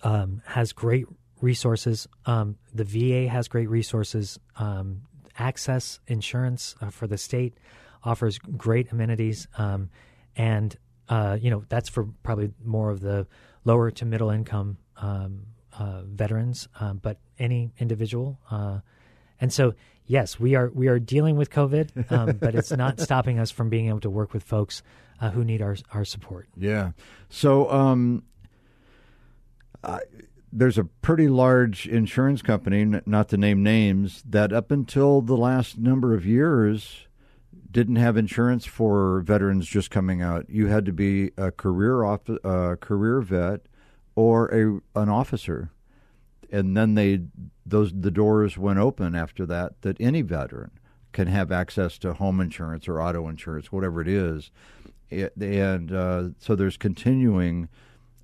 um, 0.01 0.41
has 0.45 0.71
great 0.71 1.07
resources. 1.41 2.07
Um, 2.25 2.55
the 2.73 2.85
VA 2.85 3.27
has 3.29 3.49
great 3.49 3.69
resources. 3.69 4.39
Um, 4.55 5.01
AHCCCS 5.37 5.99
Insurance 6.07 6.75
uh, 6.79 6.89
for 6.89 7.05
the 7.05 7.17
state 7.17 7.57
offers 8.05 8.37
great 8.37 8.93
amenities, 8.93 9.49
um, 9.57 9.89
and 10.37 10.73
uh, 11.09 11.37
you 11.37 11.49
know 11.49 11.65
that's 11.67 11.89
for 11.89 12.05
probably 12.23 12.53
more 12.63 12.91
of 12.91 13.01
the 13.01 13.27
lower 13.65 13.91
to 13.91 14.05
middle 14.05 14.29
income 14.29 14.77
um, 14.95 15.47
uh, 15.77 16.03
veterans, 16.03 16.69
um, 16.79 16.99
but 17.03 17.19
any 17.39 17.73
individual. 17.77 18.39
Uh, 18.49 18.79
and 19.41 19.51
so, 19.51 19.73
yes, 20.07 20.39
we 20.39 20.55
are 20.55 20.69
we 20.73 20.87
are 20.87 20.99
dealing 20.99 21.35
with 21.35 21.49
COVID, 21.49 22.11
um, 22.11 22.37
but 22.37 22.55
it's 22.55 22.71
not 22.71 22.99
stopping 22.99 23.39
us 23.39 23.51
from 23.51 23.69
being 23.69 23.89
able 23.89 24.01
to 24.01 24.09
work 24.09 24.33
with 24.33 24.43
folks 24.43 24.83
uh, 25.21 25.29
who 25.31 25.43
need 25.43 25.61
our 25.61 25.75
our 25.93 26.05
support. 26.05 26.47
Yeah. 26.57 26.91
So, 27.29 27.69
um, 27.71 28.23
I, 29.83 29.99
there's 30.51 30.77
a 30.77 30.85
pretty 30.85 31.27
large 31.27 31.85
insurance 31.85 32.41
company, 32.41 33.01
not 33.05 33.29
to 33.29 33.37
name 33.37 33.61
names, 33.61 34.23
that 34.27 34.53
up 34.53 34.71
until 34.71 35.21
the 35.21 35.35
last 35.35 35.77
number 35.77 36.13
of 36.13 36.25
years 36.25 37.07
didn't 37.69 37.97
have 37.97 38.15
insurance 38.15 38.65
for 38.65 39.19
veterans 39.19 39.67
just 39.67 39.91
coming 39.91 40.21
out. 40.21 40.49
You 40.49 40.67
had 40.67 40.85
to 40.85 40.93
be 40.93 41.31
a 41.37 41.51
career 41.51 42.05
off, 42.05 42.21
uh, 42.29 42.77
career 42.79 43.19
vet 43.19 43.67
or 44.15 44.47
a 44.95 44.99
an 44.99 45.09
officer, 45.09 45.71
and 46.55 46.75
then 46.77 46.95
they 46.95 47.21
those 47.65 47.93
the 47.93 48.11
doors 48.11 48.57
went 48.57 48.79
open 48.79 49.15
after 49.15 49.45
that 49.45 49.81
that 49.81 49.99
any 49.99 50.21
veteran 50.21 50.71
can 51.11 51.27
have 51.27 51.51
access 51.51 51.97
to 51.99 52.13
home 52.13 52.39
insurance 52.39 52.87
or 52.87 53.01
auto 53.01 53.27
insurance, 53.27 53.71
whatever 53.71 54.01
it 54.01 54.07
is, 54.07 54.51
it, 55.09 55.35
and 55.37 55.91
uh, 55.91 56.29
so 56.39 56.55
there's 56.55 56.77
continuing 56.77 57.69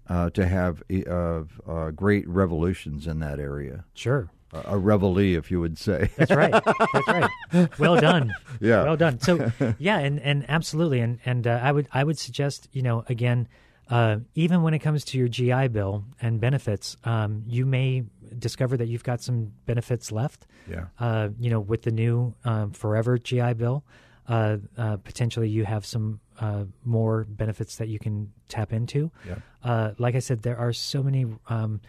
uh, 0.07 0.29
to 0.31 0.45
have 0.45 0.83
uh, 1.07 1.43
uh, 1.67 1.91
great 1.91 2.27
revolutions 2.27 3.07
in 3.07 3.19
that 3.19 3.39
area. 3.39 3.85
Sure. 3.93 4.29
A 4.53 4.77
reveille, 4.77 5.37
if 5.37 5.49
you 5.49 5.61
would 5.61 5.77
say. 5.77 6.09
That's 6.17 6.31
right. 6.31 6.51
That's 6.51 7.07
right. 7.07 7.79
Well 7.79 7.95
done. 7.95 8.33
Yeah. 8.59 8.83
Well 8.83 8.97
done. 8.97 9.17
So, 9.21 9.49
yeah, 9.79 9.99
and, 9.99 10.19
and 10.19 10.45
absolutely, 10.49 10.99
and 10.99 11.19
and 11.25 11.47
uh, 11.47 11.61
I 11.63 11.71
would 11.71 11.87
I 11.93 12.03
would 12.03 12.19
suggest 12.19 12.67
you 12.73 12.81
know 12.81 13.05
again, 13.07 13.47
uh, 13.91 14.17
even 14.35 14.61
when 14.63 14.73
it 14.73 14.79
comes 14.79 15.03
to 15.03 15.17
your 15.17 15.27
GI 15.27 15.67
Bill 15.67 16.05
and 16.21 16.39
benefits, 16.39 16.95
um, 17.03 17.43
you 17.45 17.65
may 17.65 18.05
discover 18.39 18.77
that 18.77 18.87
you've 18.87 19.03
got 19.03 19.21
some 19.21 19.51
benefits 19.65 20.11
left. 20.11 20.47
Yeah. 20.69 20.85
Uh, 20.97 21.29
you 21.37 21.49
know, 21.49 21.59
with 21.59 21.81
the 21.81 21.91
new 21.91 22.33
um, 22.45 22.71
Forever 22.71 23.17
GI 23.17 23.53
Bill, 23.55 23.83
uh, 24.29 24.57
uh, 24.77 24.97
potentially 24.97 25.49
you 25.49 25.65
have 25.65 25.85
some 25.85 26.21
uh, 26.39 26.63
more 26.85 27.25
benefits 27.25 27.75
that 27.75 27.89
you 27.89 27.99
can 27.99 28.31
tap 28.47 28.71
into. 28.71 29.11
Yeah. 29.27 29.35
Uh, 29.61 29.91
like 29.97 30.15
I 30.15 30.19
said, 30.19 30.41
there 30.41 30.57
are 30.57 30.73
so 30.73 31.03
many. 31.03 31.25
Um, 31.47 31.81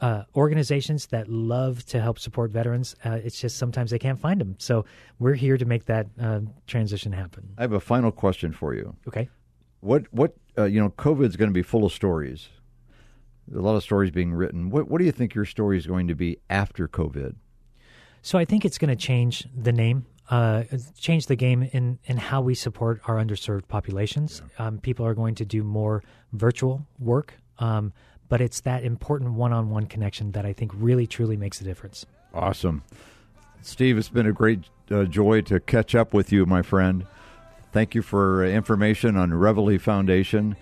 uh, 0.00 0.24
organizations 0.34 1.06
that 1.06 1.28
love 1.28 1.82
to 1.86 2.00
help 2.00 2.18
support 2.18 2.50
veterans. 2.50 2.94
Uh, 3.04 3.20
it's 3.24 3.40
just 3.40 3.56
sometimes 3.56 3.90
they 3.90 3.98
can't 3.98 4.18
find 4.18 4.40
them. 4.40 4.56
So 4.58 4.84
we're 5.18 5.34
here 5.34 5.56
to 5.56 5.64
make 5.64 5.86
that 5.86 6.08
uh, 6.20 6.40
transition 6.66 7.12
happen. 7.12 7.54
I 7.56 7.62
have 7.62 7.72
a 7.72 7.80
final 7.80 8.10
question 8.10 8.52
for 8.52 8.74
you. 8.74 8.96
Okay. 9.06 9.30
What 9.80 10.12
what 10.12 10.34
uh, 10.56 10.64
you 10.64 10.80
know? 10.80 10.90
COVID's 10.90 11.36
going 11.36 11.50
to 11.50 11.54
be 11.54 11.62
full 11.62 11.84
of 11.84 11.92
stories. 11.92 12.48
A 13.54 13.58
lot 13.58 13.76
of 13.76 13.82
stories 13.82 14.10
being 14.10 14.32
written. 14.32 14.70
What 14.70 14.88
what 14.88 14.98
do 14.98 15.04
you 15.04 15.12
think 15.12 15.34
your 15.34 15.44
story 15.44 15.76
is 15.76 15.86
going 15.86 16.08
to 16.08 16.14
be 16.14 16.38
after 16.48 16.88
COVID? 16.88 17.34
So 18.22 18.38
I 18.38 18.46
think 18.46 18.64
it's 18.64 18.78
going 18.78 18.88
to 18.88 18.96
change 18.96 19.46
the 19.54 19.70
name, 19.70 20.06
uh, 20.30 20.64
change 20.98 21.26
the 21.26 21.36
game 21.36 21.62
in, 21.72 21.98
in 22.06 22.16
how 22.16 22.40
we 22.40 22.54
support 22.54 23.02
our 23.06 23.16
underserved 23.16 23.68
populations. 23.68 24.40
Um, 24.58 24.78
people 24.78 25.04
are 25.04 25.12
going 25.12 25.34
to 25.34 25.44
do 25.44 25.62
more 25.62 26.02
virtual 26.32 26.86
work, 26.98 27.34
um, 27.58 27.92
but 28.30 28.40
it's 28.40 28.62
that 28.62 28.82
important 28.82 29.34
one 29.34 29.52
on 29.52 29.68
one 29.68 29.84
connection 29.84 30.32
that 30.32 30.46
I 30.46 30.54
think 30.54 30.72
really 30.74 31.06
truly 31.06 31.36
makes 31.36 31.60
a 31.60 31.64
difference. 31.64 32.06
Awesome, 32.32 32.82
Steve. 33.60 33.98
It's 33.98 34.08
been 34.08 34.26
a 34.26 34.32
great 34.32 34.70
uh, 34.90 35.04
joy 35.04 35.42
to 35.42 35.60
catch 35.60 35.94
up 35.94 36.14
with 36.14 36.32
you, 36.32 36.46
my 36.46 36.62
friend. 36.62 37.06
Thank 37.74 37.96
you 37.96 38.02
for 38.02 38.44
uh, 38.44 38.46
information 38.46 39.16
on 39.16 39.34
Reveille 39.34 39.78
Foundation. 39.80 40.54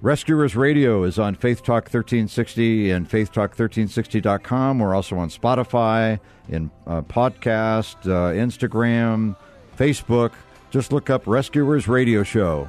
Rescuers 0.00 0.56
Radio 0.56 1.04
is 1.04 1.16
on 1.16 1.36
Faith 1.36 1.58
Talk 1.58 1.84
1360 1.84 2.90
and 2.90 3.08
faithtalk1360.com. 3.08 4.80
We're 4.80 4.96
also 4.96 5.16
on 5.18 5.28
Spotify, 5.28 6.18
in 6.48 6.72
uh, 6.88 7.02
podcast, 7.02 7.94
uh, 8.04 8.34
Instagram, 8.34 9.36
Facebook. 9.78 10.32
Just 10.72 10.92
look 10.92 11.08
up 11.08 11.24
Rescuers 11.28 11.86
Radio 11.86 12.24
Show. 12.24 12.68